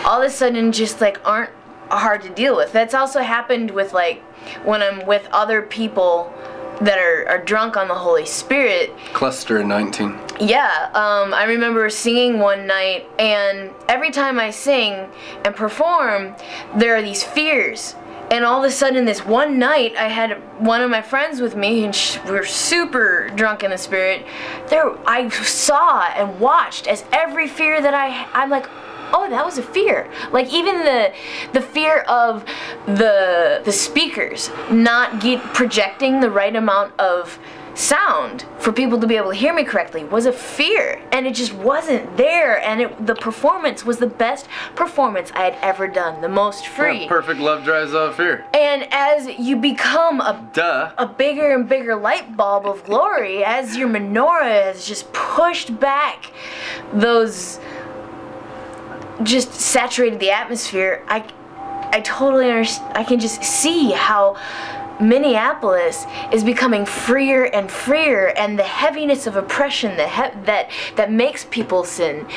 all 0.03 0.21
of 0.21 0.27
a 0.27 0.29
sudden 0.29 0.71
just 0.71 0.99
like 0.99 1.25
aren't 1.25 1.51
hard 1.97 2.21
to 2.23 2.29
deal 2.29 2.55
with. 2.55 2.71
That's 2.71 2.93
also 2.93 3.21
happened 3.21 3.71
with 3.71 3.93
like 3.93 4.21
when 4.65 4.81
I'm 4.81 5.05
with 5.05 5.27
other 5.31 5.61
people 5.61 6.33
that 6.81 6.97
are, 6.97 7.27
are 7.27 7.43
drunk 7.43 7.77
on 7.77 7.87
the 7.87 7.95
Holy 7.95 8.25
Spirit. 8.25 8.91
Cluster 9.13 9.63
19. 9.63 10.19
Yeah, 10.39 10.89
um, 10.93 11.33
I 11.33 11.45
remember 11.47 11.89
singing 11.89 12.39
one 12.39 12.65
night, 12.67 13.07
and 13.19 13.71
every 13.87 14.11
time 14.11 14.39
I 14.39 14.49
sing 14.49 15.09
and 15.45 15.55
perform, 15.55 16.35
there 16.75 16.95
are 16.95 17.01
these 17.01 17.23
fears. 17.23 17.95
And 18.31 18.43
all 18.43 18.63
of 18.63 18.67
a 18.67 18.71
sudden, 18.71 19.05
this 19.05 19.23
one 19.23 19.59
night, 19.59 19.95
I 19.95 20.07
had 20.07 20.37
one 20.59 20.81
of 20.81 20.89
my 20.89 21.01
friends 21.01 21.39
with 21.39 21.55
me, 21.55 21.85
and 21.85 21.93
sh- 21.93 22.17
we 22.25 22.31
were 22.31 22.45
super 22.45 23.29
drunk 23.35 23.63
in 23.63 23.69
the 23.69 23.77
spirit. 23.77 24.25
There, 24.69 24.97
I 25.07 25.29
saw 25.29 26.01
and 26.07 26.39
watched 26.39 26.87
as 26.87 27.05
every 27.11 27.47
fear 27.47 27.81
that 27.81 27.93
I, 27.93 28.27
I'm 28.33 28.49
like, 28.49 28.67
oh, 29.13 29.29
that 29.29 29.45
was 29.45 29.57
a 29.57 29.63
fear. 29.63 30.09
Like 30.31 30.51
even 30.53 30.79
the, 30.79 31.13
the 31.53 31.61
fear 31.61 31.99
of 32.01 32.43
the 32.85 33.61
the 33.63 33.71
speakers 33.71 34.49
not 34.71 35.21
get 35.21 35.41
projecting 35.53 36.19
the 36.19 36.29
right 36.29 36.55
amount 36.55 36.99
of 36.99 37.39
sound 37.75 38.45
for 38.59 38.71
people 38.71 38.99
to 38.99 39.07
be 39.07 39.15
able 39.17 39.31
to 39.31 39.35
hear 39.35 39.51
me 39.51 39.63
correctly 39.63 40.03
was 40.03 40.27
a 40.27 40.31
fear 40.31 41.01
and 41.11 41.25
it 41.25 41.33
just 41.33 41.51
wasn't 41.55 42.15
there 42.17 42.59
and 42.61 42.81
it, 42.81 43.07
the 43.07 43.15
performance 43.15 43.83
was 43.83 43.97
the 43.97 44.05
best 44.05 44.47
performance 44.75 45.31
i 45.33 45.41
had 45.43 45.57
ever 45.63 45.87
done 45.87 46.21
the 46.21 46.29
most 46.29 46.67
free 46.67 47.01
Yeah, 47.03 47.09
perfect 47.09 47.39
love 47.39 47.63
drives 47.63 47.95
out 47.95 48.13
fear. 48.15 48.45
and 48.53 48.87
as 48.91 49.27
you 49.39 49.55
become 49.55 50.21
a 50.21 50.47
Duh. 50.53 50.91
a 50.99 51.07
bigger 51.07 51.51
and 51.55 51.67
bigger 51.67 51.95
light 51.95 52.37
bulb 52.37 52.67
of 52.67 52.83
glory 52.83 53.43
as 53.43 53.75
your 53.75 53.89
menorah 53.89 54.65
has 54.65 54.85
just 54.85 55.11
pushed 55.11 55.79
back 55.79 56.31
those 56.93 57.59
just 59.21 59.53
saturated 59.53 60.19
the 60.19 60.31
atmosphere 60.31 61.03
i 61.07 61.23
i 61.91 62.01
totally 62.01 62.49
understand 62.49 62.97
i 62.97 63.03
can 63.03 63.19
just 63.19 63.43
see 63.43 63.91
how 63.91 64.35
Minneapolis 64.99 66.05
is 66.31 66.43
becoming 66.43 66.85
freer 66.85 67.45
and 67.45 67.69
freer, 67.69 68.27
and 68.37 68.57
the 68.59 68.63
heaviness 68.63 69.25
of 69.25 69.35
oppression 69.35 69.97
that 69.97 70.09
he- 70.09 70.39
that 70.45 70.69
that 70.95 71.11
makes 71.11 71.45
people 71.49 71.83
sin. 71.83 72.27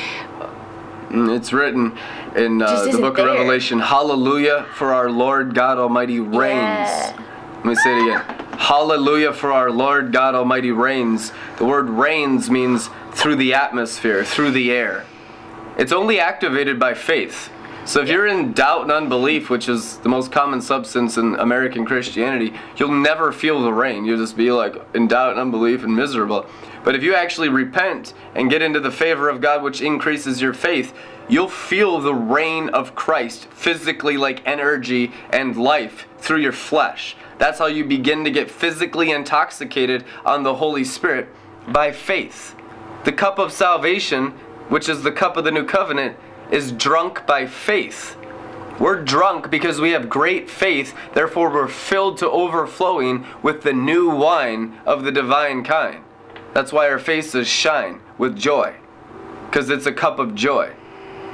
Mm, 1.11 1.35
It's 1.35 1.53
written 1.53 1.97
in 2.35 2.61
uh, 2.61 2.83
the 2.85 2.97
book 2.97 3.19
of. 3.19 3.25
Revelation 3.27 3.79
Hallelujah, 3.79 4.65
for 4.73 4.91
our 4.93 5.09
Lord 5.09 5.53
God 5.53 5.77
Almighty 5.77 6.19
reigns. 6.19 6.89
Yeah. 6.89 7.13
Let 7.57 7.65
me 7.65 7.75
say 7.75 7.91
it 7.95 8.01
again. 8.03 8.21
Hallelujah, 8.57 9.33
for 9.33 9.51
our 9.53 9.69
Lord 9.71 10.11
God 10.11 10.33
Almighty 10.35 10.71
reigns. 10.71 11.31
The 11.57 11.65
word 11.65 11.89
reigns 11.89 12.49
means 12.49 12.89
through 13.11 13.35
the 13.35 13.53
atmosphere, 13.53 14.25
through 14.25 14.51
the 14.51 14.71
air. 14.71 15.05
It's 15.77 15.91
only 15.91 16.19
activated 16.19 16.79
by 16.79 16.95
faith. 16.95 17.51
So 17.85 18.01
if 18.01 18.09
you're 18.09 18.27
in 18.27 18.51
doubt 18.51 18.81
and 18.81 18.91
unbelief, 18.91 19.49
which 19.49 19.69
is 19.69 19.97
the 19.99 20.09
most 20.09 20.31
common 20.31 20.59
substance 20.59 21.17
in 21.17 21.35
American 21.35 21.85
Christianity, 21.85 22.53
you'll 22.75 22.91
never 22.91 23.31
feel 23.31 23.61
the 23.61 23.71
rain. 23.71 24.03
You'll 24.03 24.17
just 24.17 24.35
be 24.35 24.51
like 24.51 24.75
in 24.93 25.07
doubt 25.07 25.31
and 25.31 25.39
unbelief 25.39 25.83
and 25.83 25.95
miserable. 25.95 26.47
But 26.83 26.95
if 26.95 27.03
you 27.03 27.15
actually 27.15 27.49
repent 27.49 28.13
and 28.35 28.49
get 28.49 28.61
into 28.61 28.79
the 28.79 28.91
favor 28.91 29.29
of 29.29 29.39
God, 29.39 29.63
which 29.63 29.81
increases 29.81 30.41
your 30.41 30.53
faith, 30.53 30.93
you'll 31.29 31.47
feel 31.47 31.99
the 31.99 32.13
reign 32.13 32.69
of 32.69 32.95
Christ 32.95 33.45
physically, 33.45 34.17
like 34.17 34.45
energy 34.45 35.13
and 35.29 35.55
life 35.55 36.07
through 36.17 36.39
your 36.41 36.51
flesh. 36.51 37.15
That's 37.37 37.59
how 37.59 37.67
you 37.67 37.85
begin 37.85 38.23
to 38.23 38.31
get 38.31 38.49
physically 38.49 39.11
intoxicated 39.11 40.03
on 40.25 40.43
the 40.43 40.55
Holy 40.55 40.83
Spirit 40.83 41.29
by 41.67 41.91
faith. 41.91 42.55
The 43.03 43.13
cup 43.13 43.39
of 43.39 43.53
salvation, 43.53 44.33
which 44.69 44.89
is 44.89 45.03
the 45.03 45.11
cup 45.11 45.37
of 45.37 45.43
the 45.43 45.51
new 45.51 45.65
covenant, 45.65 46.17
is 46.51 46.71
drunk 46.71 47.25
by 47.25 47.45
faith. 47.45 48.17
We're 48.79 49.03
drunk 49.03 49.49
because 49.49 49.81
we 49.81 49.91
have 49.91 50.07
great 50.07 50.49
faith, 50.49 50.93
therefore, 51.13 51.49
we're 51.49 51.67
filled 51.67 52.17
to 52.19 52.29
overflowing 52.29 53.25
with 53.41 53.63
the 53.63 53.73
new 53.73 54.09
wine 54.09 54.77
of 54.85 55.03
the 55.03 55.11
divine 55.11 55.63
kind. 55.63 56.03
That's 56.53 56.71
why 56.71 56.89
our 56.89 56.99
faces 56.99 57.47
shine 57.47 58.01
with 58.17 58.37
joy, 58.37 58.75
because 59.47 59.69
it's 59.69 59.87
a 59.87 59.93
cup 59.93 60.19
of 60.19 60.35
joy. 60.35 60.73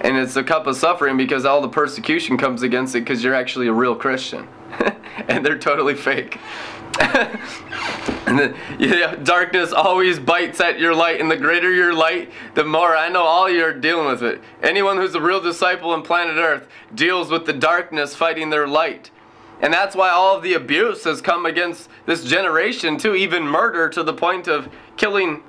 And 0.01 0.17
it's 0.17 0.35
a 0.35 0.43
cup 0.43 0.67
of 0.67 0.75
suffering 0.75 1.17
because 1.17 1.45
all 1.45 1.61
the 1.61 1.69
persecution 1.69 2.37
comes 2.37 2.61
against 2.61 2.95
it 2.95 3.01
because 3.01 3.23
you're 3.23 3.35
actually 3.35 3.67
a 3.67 3.73
real 3.73 3.95
Christian. 3.95 4.47
and 5.27 5.45
they're 5.45 5.57
totally 5.57 5.95
fake. 5.95 6.39
and 8.27 8.37
then, 8.37 8.55
yeah, 8.77 9.15
darkness 9.15 9.73
always 9.73 10.19
bites 10.19 10.59
at 10.59 10.79
your 10.79 10.93
light, 10.93 11.19
and 11.19 11.29
the 11.29 11.35
greater 11.35 11.71
your 11.71 11.93
light, 11.93 12.31
the 12.53 12.63
more 12.63 12.95
I 12.95 13.09
know 13.09 13.23
all 13.23 13.49
you're 13.49 13.73
dealing 13.73 14.05
with 14.05 14.21
it. 14.21 14.41
Anyone 14.61 14.97
who's 14.97 15.15
a 15.15 15.21
real 15.21 15.41
disciple 15.41 15.91
on 15.91 16.03
planet 16.03 16.35
Earth 16.37 16.67
deals 16.93 17.31
with 17.31 17.45
the 17.45 17.53
darkness 17.53 18.15
fighting 18.15 18.49
their 18.49 18.67
light. 18.67 19.09
And 19.61 19.73
that's 19.73 19.95
why 19.95 20.09
all 20.09 20.35
of 20.35 20.43
the 20.43 20.53
abuse 20.53 21.03
has 21.05 21.21
come 21.21 21.45
against 21.45 21.89
this 22.05 22.23
generation, 22.23 22.97
too, 22.97 23.15
even 23.15 23.43
murder 23.43 23.89
to 23.89 24.03
the 24.03 24.13
point 24.13 24.47
of 24.47 24.69
killing 24.97 25.41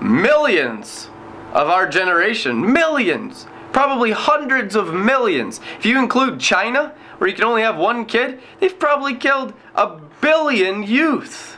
millions 0.00 1.08
of 1.52 1.68
our 1.68 1.88
generation. 1.88 2.72
Millions. 2.72 3.46
Probably 3.72 4.10
hundreds 4.10 4.74
of 4.74 4.92
millions. 4.92 5.60
If 5.78 5.86
you 5.86 5.98
include 5.98 6.40
China, 6.40 6.94
where 7.18 7.28
you 7.28 7.36
can 7.36 7.44
only 7.44 7.62
have 7.62 7.76
one 7.76 8.04
kid, 8.04 8.40
they've 8.58 8.78
probably 8.78 9.14
killed 9.14 9.54
a 9.74 10.00
billion 10.26 10.82
youth. 10.82 11.56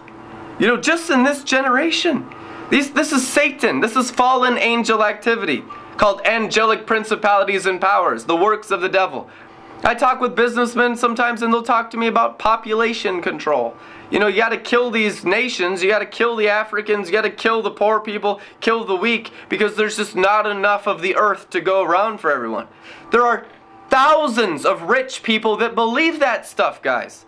You 0.58 0.66
know, 0.66 0.76
just 0.76 1.08
in 1.08 1.22
this 1.22 1.42
generation. 1.42 2.28
These, 2.68 2.92
this 2.92 3.12
is 3.12 3.26
Satan. 3.26 3.80
This 3.80 3.96
is 3.96 4.10
fallen 4.10 4.58
angel 4.58 5.02
activity 5.02 5.64
called 5.96 6.20
angelic 6.26 6.86
principalities 6.86 7.64
and 7.64 7.80
powers, 7.80 8.24
the 8.24 8.36
works 8.36 8.70
of 8.70 8.82
the 8.82 8.88
devil. 8.90 9.30
I 9.84 9.94
talk 9.94 10.20
with 10.20 10.36
businessmen 10.36 10.96
sometimes 10.96 11.40
and 11.40 11.50
they'll 11.50 11.62
talk 11.62 11.90
to 11.92 11.96
me 11.96 12.08
about 12.08 12.38
population 12.38 13.22
control. 13.22 13.74
You 14.10 14.18
know, 14.18 14.26
you 14.26 14.36
got 14.36 14.50
to 14.50 14.58
kill 14.58 14.90
these 14.90 15.24
nations, 15.24 15.82
you 15.82 15.88
got 15.88 16.00
to 16.00 16.06
kill 16.06 16.36
the 16.36 16.50
Africans, 16.50 17.08
you 17.08 17.12
got 17.12 17.22
to 17.22 17.30
kill 17.30 17.62
the 17.62 17.70
poor 17.70 18.00
people, 18.00 18.38
kill 18.60 18.84
the 18.84 18.96
weak, 18.96 19.30
because 19.48 19.76
there's 19.76 19.96
just 19.96 20.14
not 20.14 20.46
enough 20.46 20.86
of 20.86 21.00
the 21.00 21.16
earth 21.16 21.48
to 21.50 21.62
go 21.62 21.82
around 21.82 22.18
for 22.18 22.30
everyone. 22.30 22.68
There 23.12 23.22
are 23.22 23.46
thousands 23.88 24.66
of 24.66 24.82
rich 24.82 25.22
people 25.22 25.56
that 25.56 25.74
believe 25.74 26.20
that 26.20 26.46
stuff, 26.46 26.82
guys. 26.82 27.24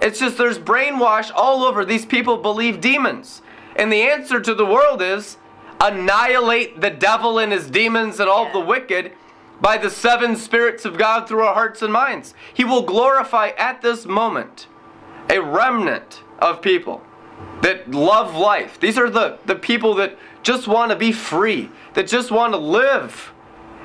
It's 0.00 0.18
just 0.18 0.38
there's 0.38 0.58
brainwash 0.58 1.30
all 1.34 1.64
over. 1.64 1.84
These 1.84 2.06
people 2.06 2.36
believe 2.36 2.80
demons. 2.80 3.42
And 3.76 3.92
the 3.92 4.02
answer 4.02 4.40
to 4.40 4.54
the 4.54 4.66
world 4.66 5.02
is 5.02 5.36
annihilate 5.80 6.80
the 6.80 6.90
devil 6.90 7.38
and 7.38 7.52
his 7.52 7.70
demons 7.70 8.18
and 8.18 8.28
all 8.28 8.46
of 8.46 8.52
the 8.52 8.60
wicked 8.60 9.12
by 9.60 9.76
the 9.76 9.90
seven 9.90 10.36
spirits 10.36 10.84
of 10.84 10.98
God 10.98 11.28
through 11.28 11.42
our 11.42 11.54
hearts 11.54 11.82
and 11.82 11.92
minds. 11.92 12.34
He 12.52 12.64
will 12.64 12.82
glorify 12.82 13.48
at 13.58 13.82
this 13.82 14.06
moment 14.06 14.66
a 15.30 15.40
remnant 15.40 16.22
of 16.38 16.62
people 16.62 17.02
that 17.62 17.90
love 17.90 18.34
life. 18.34 18.78
These 18.80 18.98
are 18.98 19.10
the, 19.10 19.38
the 19.46 19.54
people 19.54 19.94
that 19.94 20.16
just 20.42 20.68
want 20.68 20.90
to 20.90 20.96
be 20.96 21.12
free, 21.12 21.70
that 21.94 22.06
just 22.06 22.30
want 22.30 22.52
to 22.52 22.58
live. 22.58 23.32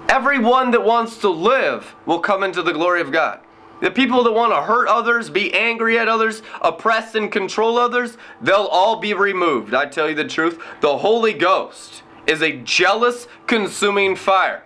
Everyone 0.08 0.72
that 0.72 0.84
wants 0.84 1.18
to 1.18 1.30
live 1.30 1.96
will 2.06 2.20
come 2.20 2.44
into 2.44 2.62
the 2.62 2.74
glory 2.74 3.02
of 3.02 3.12
God. 3.12 3.40
The 3.82 3.92
people 3.92 4.24
that 4.24 4.32
want 4.32 4.54
to 4.54 4.62
hurt 4.62 4.88
others, 4.88 5.30
be 5.30 5.54
angry 5.54 5.98
at 6.00 6.08
others, 6.08 6.42
oppress 6.62 7.16
and 7.16 7.32
control 7.32 7.78
others, 7.78 8.18
they'll 8.42 8.70
all 8.72 9.00
be 9.00 9.14
removed. 9.14 9.74
I 9.74 9.86
tell 9.88 10.10
you 10.10 10.16
the 10.16 10.28
truth. 10.28 10.62
The 10.82 11.00
Holy 11.00 11.34
Ghost 11.34 12.04
is 12.26 12.42
a 12.42 12.58
jealous, 12.58 13.28
consuming 13.48 14.16
fire. 14.16 14.64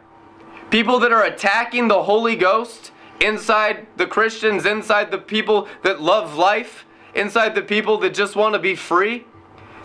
People 0.69 0.99
that 0.99 1.11
are 1.11 1.23
attacking 1.23 1.87
the 1.87 2.03
Holy 2.03 2.35
Ghost 2.35 2.91
inside 3.19 3.87
the 3.97 4.05
Christians, 4.05 4.65
inside 4.65 5.09
the 5.09 5.17
people 5.17 5.67
that 5.83 6.01
love 6.01 6.35
life, 6.35 6.85
inside 7.15 7.55
the 7.55 7.61
people 7.61 7.97
that 7.99 8.13
just 8.13 8.35
want 8.35 8.53
to 8.53 8.59
be 8.59 8.75
free, 8.75 9.25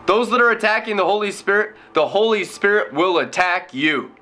those 0.07 0.31
that 0.31 0.41
are 0.41 0.51
attacking 0.51 0.97
the 0.97 1.05
Holy 1.05 1.31
Spirit, 1.31 1.77
the 1.95 2.09
Holy 2.09 2.45
Spirit 2.45 2.93
will 2.93 3.19
attack 3.19 3.73
you. 3.73 4.13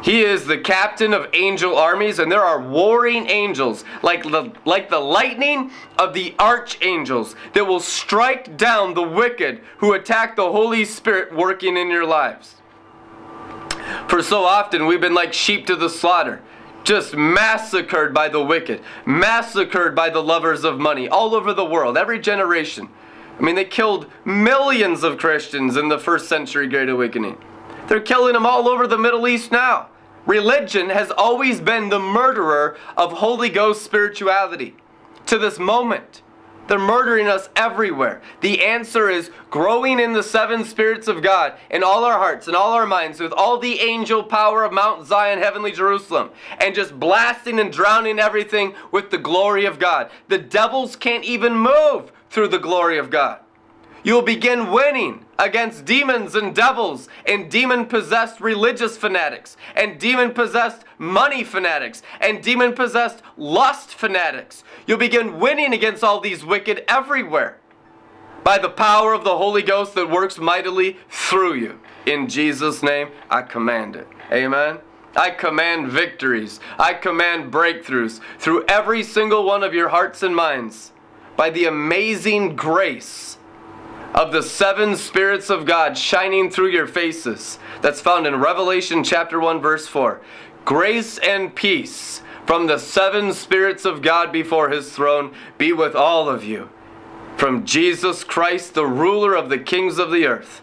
He 0.00 0.22
is 0.22 0.46
the 0.46 0.58
captain 0.58 1.12
of 1.12 1.28
angel 1.34 1.76
armies, 1.76 2.18
and 2.20 2.30
there 2.30 2.44
are 2.44 2.60
warring 2.60 3.28
angels, 3.28 3.84
like 4.02 4.22
the, 4.22 4.52
like 4.64 4.90
the 4.90 5.00
lightning 5.00 5.72
of 5.98 6.14
the 6.14 6.34
archangels, 6.38 7.34
that 7.54 7.66
will 7.66 7.80
strike 7.80 8.56
down 8.56 8.94
the 8.94 9.02
wicked 9.02 9.60
who 9.78 9.94
attack 9.94 10.36
the 10.36 10.52
Holy 10.52 10.84
Spirit 10.84 11.34
working 11.34 11.76
in 11.76 11.90
your 11.90 12.06
lives. 12.06 12.54
For 14.06 14.22
so 14.22 14.44
often 14.44 14.86
we've 14.86 15.00
been 15.00 15.14
like 15.14 15.32
sheep 15.32 15.66
to 15.66 15.74
the 15.74 15.90
slaughter, 15.90 16.42
just 16.84 17.16
massacred 17.16 18.14
by 18.14 18.28
the 18.28 18.42
wicked, 18.42 18.82
massacred 19.04 19.96
by 19.96 20.10
the 20.10 20.22
lovers 20.22 20.62
of 20.62 20.78
money 20.78 21.08
all 21.08 21.34
over 21.34 21.52
the 21.52 21.64
world, 21.64 21.98
every 21.98 22.20
generation. 22.20 22.88
I 23.38 23.42
mean, 23.42 23.56
they 23.56 23.64
killed 23.64 24.06
millions 24.24 25.02
of 25.02 25.18
Christians 25.18 25.76
in 25.76 25.88
the 25.88 25.98
first 25.98 26.28
century 26.28 26.68
Great 26.68 26.88
Awakening. 26.88 27.38
They're 27.88 28.00
killing 28.00 28.34
them 28.34 28.46
all 28.46 28.68
over 28.68 28.86
the 28.86 28.98
Middle 28.98 29.26
East 29.26 29.50
now. 29.50 29.88
Religion 30.26 30.90
has 30.90 31.10
always 31.10 31.58
been 31.58 31.88
the 31.88 31.98
murderer 31.98 32.76
of 32.96 33.12
Holy 33.12 33.48
Ghost 33.48 33.82
spirituality. 33.82 34.76
To 35.26 35.38
this 35.38 35.58
moment, 35.58 36.22
they're 36.68 36.78
murdering 36.78 37.28
us 37.28 37.48
everywhere. 37.56 38.20
The 38.42 38.62
answer 38.62 39.08
is 39.08 39.30
growing 39.50 39.98
in 39.98 40.12
the 40.12 40.22
seven 40.22 40.64
spirits 40.64 41.08
of 41.08 41.22
God 41.22 41.54
in 41.70 41.82
all 41.82 42.04
our 42.04 42.18
hearts 42.18 42.46
and 42.46 42.54
all 42.54 42.74
our 42.74 42.86
minds 42.86 43.20
with 43.20 43.32
all 43.32 43.58
the 43.58 43.80
angel 43.80 44.22
power 44.22 44.64
of 44.64 44.72
Mount 44.72 45.06
Zion, 45.06 45.38
heavenly 45.38 45.72
Jerusalem, 45.72 46.28
and 46.60 46.74
just 46.74 47.00
blasting 47.00 47.58
and 47.58 47.72
drowning 47.72 48.18
everything 48.18 48.74
with 48.92 49.10
the 49.10 49.16
glory 49.16 49.64
of 49.64 49.78
God. 49.78 50.10
The 50.28 50.38
devils 50.38 50.94
can't 50.94 51.24
even 51.24 51.56
move 51.56 52.12
through 52.28 52.48
the 52.48 52.58
glory 52.58 52.98
of 52.98 53.08
God. 53.08 53.40
You'll 54.02 54.22
begin 54.22 54.70
winning 54.70 55.24
against 55.38 55.84
demons 55.84 56.34
and 56.34 56.54
devils 56.54 57.08
and 57.26 57.50
demon 57.50 57.86
possessed 57.86 58.40
religious 58.40 58.96
fanatics 58.96 59.56
and 59.74 59.98
demon 59.98 60.32
possessed 60.32 60.84
money 60.98 61.44
fanatics 61.44 62.02
and 62.20 62.42
demon 62.42 62.72
possessed 62.72 63.22
lust 63.36 63.94
fanatics. 63.94 64.64
You'll 64.86 64.98
begin 64.98 65.38
winning 65.38 65.72
against 65.72 66.02
all 66.04 66.20
these 66.20 66.44
wicked 66.44 66.84
everywhere 66.88 67.58
by 68.44 68.58
the 68.58 68.70
power 68.70 69.12
of 69.12 69.24
the 69.24 69.36
Holy 69.36 69.62
Ghost 69.62 69.94
that 69.94 70.10
works 70.10 70.38
mightily 70.38 70.96
through 71.08 71.54
you. 71.54 71.80
In 72.06 72.28
Jesus' 72.28 72.82
name, 72.82 73.08
I 73.30 73.42
command 73.42 73.96
it. 73.96 74.08
Amen. 74.32 74.78
I 75.16 75.30
command 75.30 75.88
victories. 75.88 76.60
I 76.78 76.94
command 76.94 77.52
breakthroughs 77.52 78.20
through 78.38 78.64
every 78.68 79.02
single 79.02 79.44
one 79.44 79.64
of 79.64 79.74
your 79.74 79.88
hearts 79.88 80.22
and 80.22 80.34
minds 80.34 80.92
by 81.36 81.50
the 81.50 81.64
amazing 81.64 82.56
grace 82.56 83.37
of 84.14 84.32
the 84.32 84.42
seven 84.42 84.96
spirits 84.96 85.50
of 85.50 85.66
God 85.66 85.96
shining 85.96 86.50
through 86.50 86.68
your 86.68 86.86
faces. 86.86 87.58
That's 87.82 88.00
found 88.00 88.26
in 88.26 88.36
Revelation 88.36 89.04
chapter 89.04 89.38
1 89.38 89.60
verse 89.60 89.86
4. 89.86 90.20
Grace 90.64 91.18
and 91.18 91.54
peace 91.54 92.22
from 92.46 92.66
the 92.66 92.78
seven 92.78 93.32
spirits 93.32 93.84
of 93.84 94.02
God 94.02 94.32
before 94.32 94.70
his 94.70 94.90
throne 94.90 95.34
be 95.58 95.72
with 95.72 95.94
all 95.94 96.28
of 96.28 96.44
you. 96.44 96.70
From 97.36 97.64
Jesus 97.64 98.24
Christ, 98.24 98.74
the 98.74 98.86
ruler 98.86 99.34
of 99.34 99.48
the 99.48 99.58
kings 99.58 99.98
of 99.98 100.10
the 100.10 100.26
earth. 100.26 100.62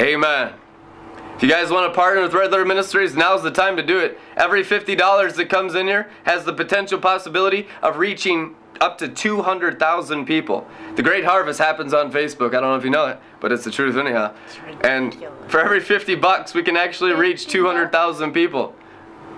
Amen. 0.00 0.54
If 1.36 1.42
you 1.42 1.48
guys 1.48 1.70
want 1.70 1.90
to 1.90 1.96
partner 1.96 2.22
with 2.22 2.34
Red 2.34 2.52
Letter 2.52 2.64
Ministries, 2.64 3.16
now's 3.16 3.42
the 3.42 3.50
time 3.50 3.76
to 3.76 3.82
do 3.82 3.98
it. 3.98 4.18
Every 4.36 4.62
$50 4.62 5.34
that 5.34 5.48
comes 5.48 5.74
in 5.74 5.86
here 5.86 6.08
has 6.24 6.44
the 6.44 6.52
potential 6.52 7.00
possibility 7.00 7.66
of 7.82 7.96
reaching 7.96 8.54
up 8.80 8.98
to 8.98 9.08
200,000 9.08 10.24
people. 10.24 10.66
The 10.96 11.02
Great 11.02 11.24
Harvest 11.24 11.58
happens 11.58 11.94
on 11.94 12.12
Facebook. 12.12 12.48
I 12.48 12.60
don't 12.60 12.70
know 12.70 12.76
if 12.76 12.84
you 12.84 12.90
know 12.90 13.06
it, 13.06 13.18
but 13.40 13.52
it's 13.52 13.64
the 13.64 13.70
truth 13.70 13.96
anyhow. 13.96 14.34
And 14.82 15.16
for 15.48 15.60
every 15.60 15.80
50 15.80 16.14
bucks, 16.16 16.54
we 16.54 16.62
can 16.62 16.76
actually 16.76 17.12
reach 17.12 17.46
200,000 17.46 18.32
people. 18.32 18.74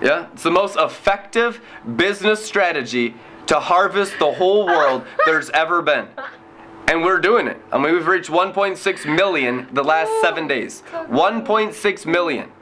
Yeah, 0.02 0.26
it's 0.32 0.42
the 0.42 0.50
most 0.50 0.76
effective 0.76 1.60
business 1.96 2.44
strategy 2.44 3.14
to 3.46 3.60
harvest 3.60 4.18
the 4.18 4.32
whole 4.32 4.66
world 4.66 5.04
there's 5.26 5.50
ever 5.50 5.82
been. 5.82 6.08
And 6.88 7.02
we're 7.02 7.20
doing 7.20 7.46
it. 7.46 7.60
I 7.72 7.78
mean, 7.78 7.94
we've 7.94 8.06
reached 8.06 8.30
1.6 8.30 9.16
million 9.16 9.68
the 9.72 9.82
last 9.82 10.10
seven 10.20 10.46
days. 10.46 10.82
1.6 10.92 12.06
million. 12.06 12.52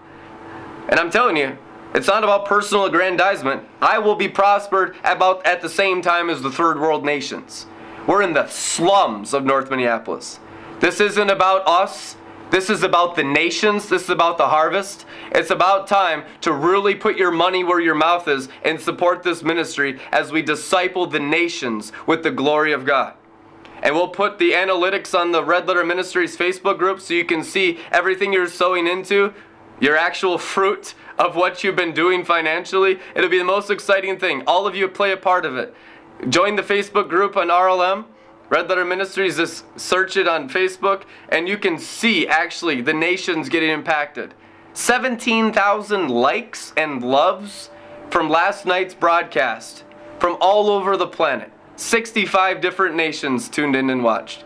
And 0.88 1.00
I'm 1.00 1.11
telling 1.11 1.37
you, 1.37 1.58
it's 1.94 2.07
not 2.07 2.24
about 2.24 2.46
personal 2.46 2.87
aggrandizement. 2.87 3.64
I 3.81 3.98
will 3.98 4.16
be 4.16 4.28
prospered 4.28 4.96
about 5.05 5.44
at 5.46 5.61
the 5.61 5.68
same 5.68 6.00
time 6.00 6.31
as 6.31 6.40
the 6.42 6.50
third 6.50 6.81
world 6.81 7.05
nations. 7.05 7.66
We're 8.07 8.22
in 8.22 8.33
the 8.33 8.48
slums 8.48 9.35
of 9.35 9.44
North 9.44 9.70
Minneapolis. 9.70 10.40
This 10.81 11.00
isn't 11.00 11.31
about 11.31 11.66
us. 11.68 12.16
This 12.50 12.68
is 12.68 12.83
about 12.83 13.14
the 13.14 13.24
nations. 13.24 13.88
This 13.88 14.05
is 14.05 14.11
about 14.11 14.37
the 14.37 14.48
harvest. 14.48 15.07
It's 15.31 15.50
about 15.50 15.87
time 15.87 16.24
to 16.42 16.52
really 16.52 16.94
put 16.94 17.16
your 17.16 17.31
money 17.31 17.64
where 17.64 17.81
your 17.81 17.94
mouth 17.94 18.26
is 18.28 18.48
and 18.64 18.81
support 18.81 19.22
this 19.22 19.42
ministry 19.42 20.00
as 20.11 20.33
we 20.33 20.42
disciple 20.42 21.07
the 21.07 21.20
nations 21.20 21.92
with 22.07 22.22
the 22.22 22.31
glory 22.31 22.72
of 22.72 22.85
God. 22.85 23.14
And 23.83 23.94
we'll 23.94 24.09
put 24.09 24.38
the 24.38 24.52
analytics 24.52 25.18
on 25.18 25.33
the 25.33 25.42
Red 25.42 25.66
Letter 25.66 25.85
Ministries 25.85 26.37
Facebook 26.37 26.78
group 26.78 27.00
so 27.00 27.14
you 27.14 27.24
can 27.24 27.42
see 27.42 27.81
everything 27.90 28.33
you're 28.33 28.48
sowing 28.48 28.87
into, 28.87 29.35
your 29.83 29.97
actual 29.97 30.38
fruit 30.38 30.95
of 31.18 31.35
what 31.35 31.64
you've 31.64 31.75
been 31.75 31.92
doing 31.92 32.25
financially. 32.25 33.01
It'll 33.16 33.29
be 33.29 33.38
the 33.38 33.45
most 33.45 33.68
exciting 33.68 34.16
thing. 34.16 34.45
All 34.47 34.64
of 34.64 34.77
you 34.77 34.87
play 34.87 35.11
a 35.11 35.16
part 35.16 35.45
of 35.45 35.57
it. 35.57 35.75
Join 36.29 36.55
the 36.55 36.62
Facebook 36.62 37.09
group 37.09 37.37
on 37.37 37.49
RLM. 37.49 38.05
Red 38.49 38.68
Letter 38.68 38.85
Ministries, 38.85 39.38
just 39.38 39.64
search 39.81 40.16
it 40.16 40.29
on 40.29 40.49
Facebook, 40.49 41.03
and 41.31 41.49
you 41.49 41.59
can 41.59 41.79
see 41.79 42.29
actually 42.29 42.81
the 42.81 42.92
nations 42.92 43.49
getting 43.49 43.71
impacted. 43.71 44.35
17,000 44.75 46.09
likes 46.09 46.73
and 46.77 47.03
loves 47.03 47.71
from 48.09 48.31
last 48.31 48.64
night's 48.64 48.95
broadcast 48.95 49.83
from 50.21 50.37
all 50.40 50.71
over 50.71 50.97
the 50.97 51.09
planet. 51.09 51.51
65 51.75 52.61
different 52.61 52.95
nations 52.95 53.49
tuned 53.49 53.75
in 53.75 53.90
and 53.90 54.05
watched. 54.05 54.45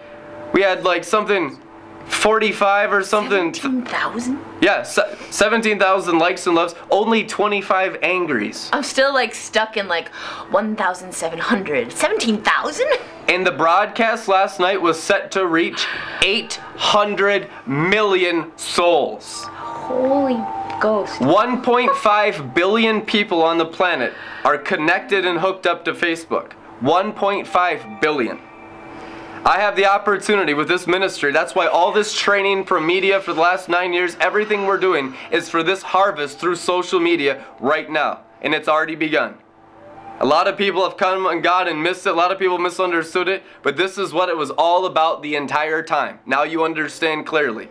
We 0.54 0.62
had 0.62 0.82
like 0.84 1.04
something 1.04 1.60
45 2.08 2.92
or 2.92 3.02
something. 3.02 3.52
17,000? 3.52 4.38
Yeah, 4.60 4.82
se- 4.82 5.16
17,000 5.30 6.18
likes 6.18 6.46
and 6.46 6.54
loves, 6.56 6.74
only 6.90 7.24
25 7.24 7.98
angries. 8.02 8.70
I'm 8.72 8.82
still 8.82 9.12
like 9.12 9.34
stuck 9.34 9.76
in 9.76 9.88
like 9.88 10.08
1,700. 10.50 11.92
17,000? 11.92 12.86
And 13.28 13.46
the 13.46 13.50
broadcast 13.52 14.28
last 14.28 14.60
night 14.60 14.80
was 14.80 15.00
set 15.02 15.30
to 15.32 15.46
reach 15.46 15.86
800 16.24 17.48
million 17.66 18.52
souls. 18.56 19.44
Holy 19.48 20.36
ghost. 20.80 21.20
1.5 21.20 22.54
billion 22.54 23.00
people 23.02 23.42
on 23.42 23.58
the 23.58 23.66
planet 23.66 24.12
are 24.44 24.58
connected 24.58 25.26
and 25.26 25.40
hooked 25.40 25.66
up 25.66 25.84
to 25.84 25.92
Facebook. 25.92 26.52
1.5 26.82 28.00
billion. 28.00 28.38
I 29.46 29.60
have 29.60 29.76
the 29.76 29.86
opportunity 29.86 30.54
with 30.54 30.66
this 30.66 30.88
ministry. 30.88 31.30
That's 31.30 31.54
why 31.54 31.68
all 31.68 31.92
this 31.92 32.12
training 32.12 32.64
from 32.64 32.84
media 32.84 33.20
for 33.20 33.32
the 33.32 33.40
last 33.40 33.68
nine 33.68 33.92
years, 33.92 34.16
everything 34.18 34.66
we're 34.66 34.76
doing 34.76 35.14
is 35.30 35.48
for 35.48 35.62
this 35.62 35.82
harvest 35.82 36.40
through 36.40 36.56
social 36.56 36.98
media 36.98 37.44
right 37.60 37.88
now. 37.88 38.22
And 38.42 38.52
it's 38.52 38.66
already 38.66 38.96
begun. 38.96 39.36
A 40.18 40.26
lot 40.26 40.48
of 40.48 40.58
people 40.58 40.82
have 40.82 40.96
come 40.96 41.26
and 41.26 41.44
gone 41.44 41.68
and 41.68 41.80
missed 41.80 42.06
it. 42.06 42.10
A 42.10 42.16
lot 42.16 42.32
of 42.32 42.40
people 42.40 42.58
misunderstood 42.58 43.28
it. 43.28 43.44
But 43.62 43.76
this 43.76 43.98
is 43.98 44.12
what 44.12 44.28
it 44.28 44.36
was 44.36 44.50
all 44.50 44.84
about 44.84 45.22
the 45.22 45.36
entire 45.36 45.80
time. 45.80 46.18
Now 46.26 46.42
you 46.42 46.64
understand 46.64 47.24
clearly. 47.24 47.68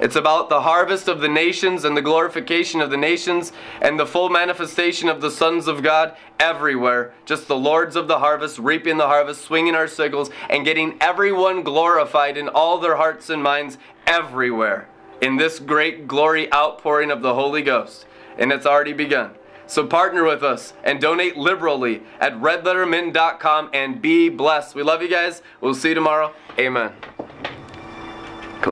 It's 0.00 0.16
about 0.16 0.48
the 0.48 0.62
harvest 0.62 1.08
of 1.08 1.20
the 1.20 1.28
nations 1.28 1.84
and 1.84 1.96
the 1.96 2.02
glorification 2.02 2.80
of 2.80 2.90
the 2.90 2.96
nations 2.96 3.52
and 3.80 3.98
the 3.98 4.06
full 4.06 4.28
manifestation 4.28 5.08
of 5.08 5.20
the 5.20 5.30
sons 5.30 5.66
of 5.66 5.82
God 5.82 6.16
everywhere. 6.38 7.14
Just 7.24 7.48
the 7.48 7.56
lords 7.56 7.96
of 7.96 8.08
the 8.08 8.18
harvest, 8.18 8.58
reaping 8.58 8.98
the 8.98 9.06
harvest, 9.06 9.42
swinging 9.42 9.74
our 9.74 9.88
sickles, 9.88 10.30
and 10.50 10.64
getting 10.64 10.96
everyone 11.00 11.62
glorified 11.62 12.36
in 12.36 12.48
all 12.48 12.78
their 12.78 12.96
hearts 12.96 13.30
and 13.30 13.42
minds 13.42 13.78
everywhere 14.06 14.88
in 15.20 15.36
this 15.36 15.58
great 15.58 16.06
glory 16.06 16.52
outpouring 16.52 17.10
of 17.10 17.22
the 17.22 17.34
Holy 17.34 17.62
Ghost. 17.62 18.06
And 18.38 18.52
it's 18.52 18.66
already 18.66 18.92
begun. 18.92 19.32
So 19.66 19.86
partner 19.86 20.22
with 20.22 20.44
us 20.44 20.74
and 20.84 21.00
donate 21.00 21.36
liberally 21.36 22.02
at 22.20 22.34
redlettermin.com 22.34 23.70
and 23.72 24.00
be 24.00 24.28
blessed. 24.28 24.74
We 24.74 24.82
love 24.82 25.02
you 25.02 25.08
guys. 25.08 25.42
We'll 25.60 25.74
see 25.74 25.88
you 25.88 25.94
tomorrow. 25.94 26.32
Amen. 26.58 26.92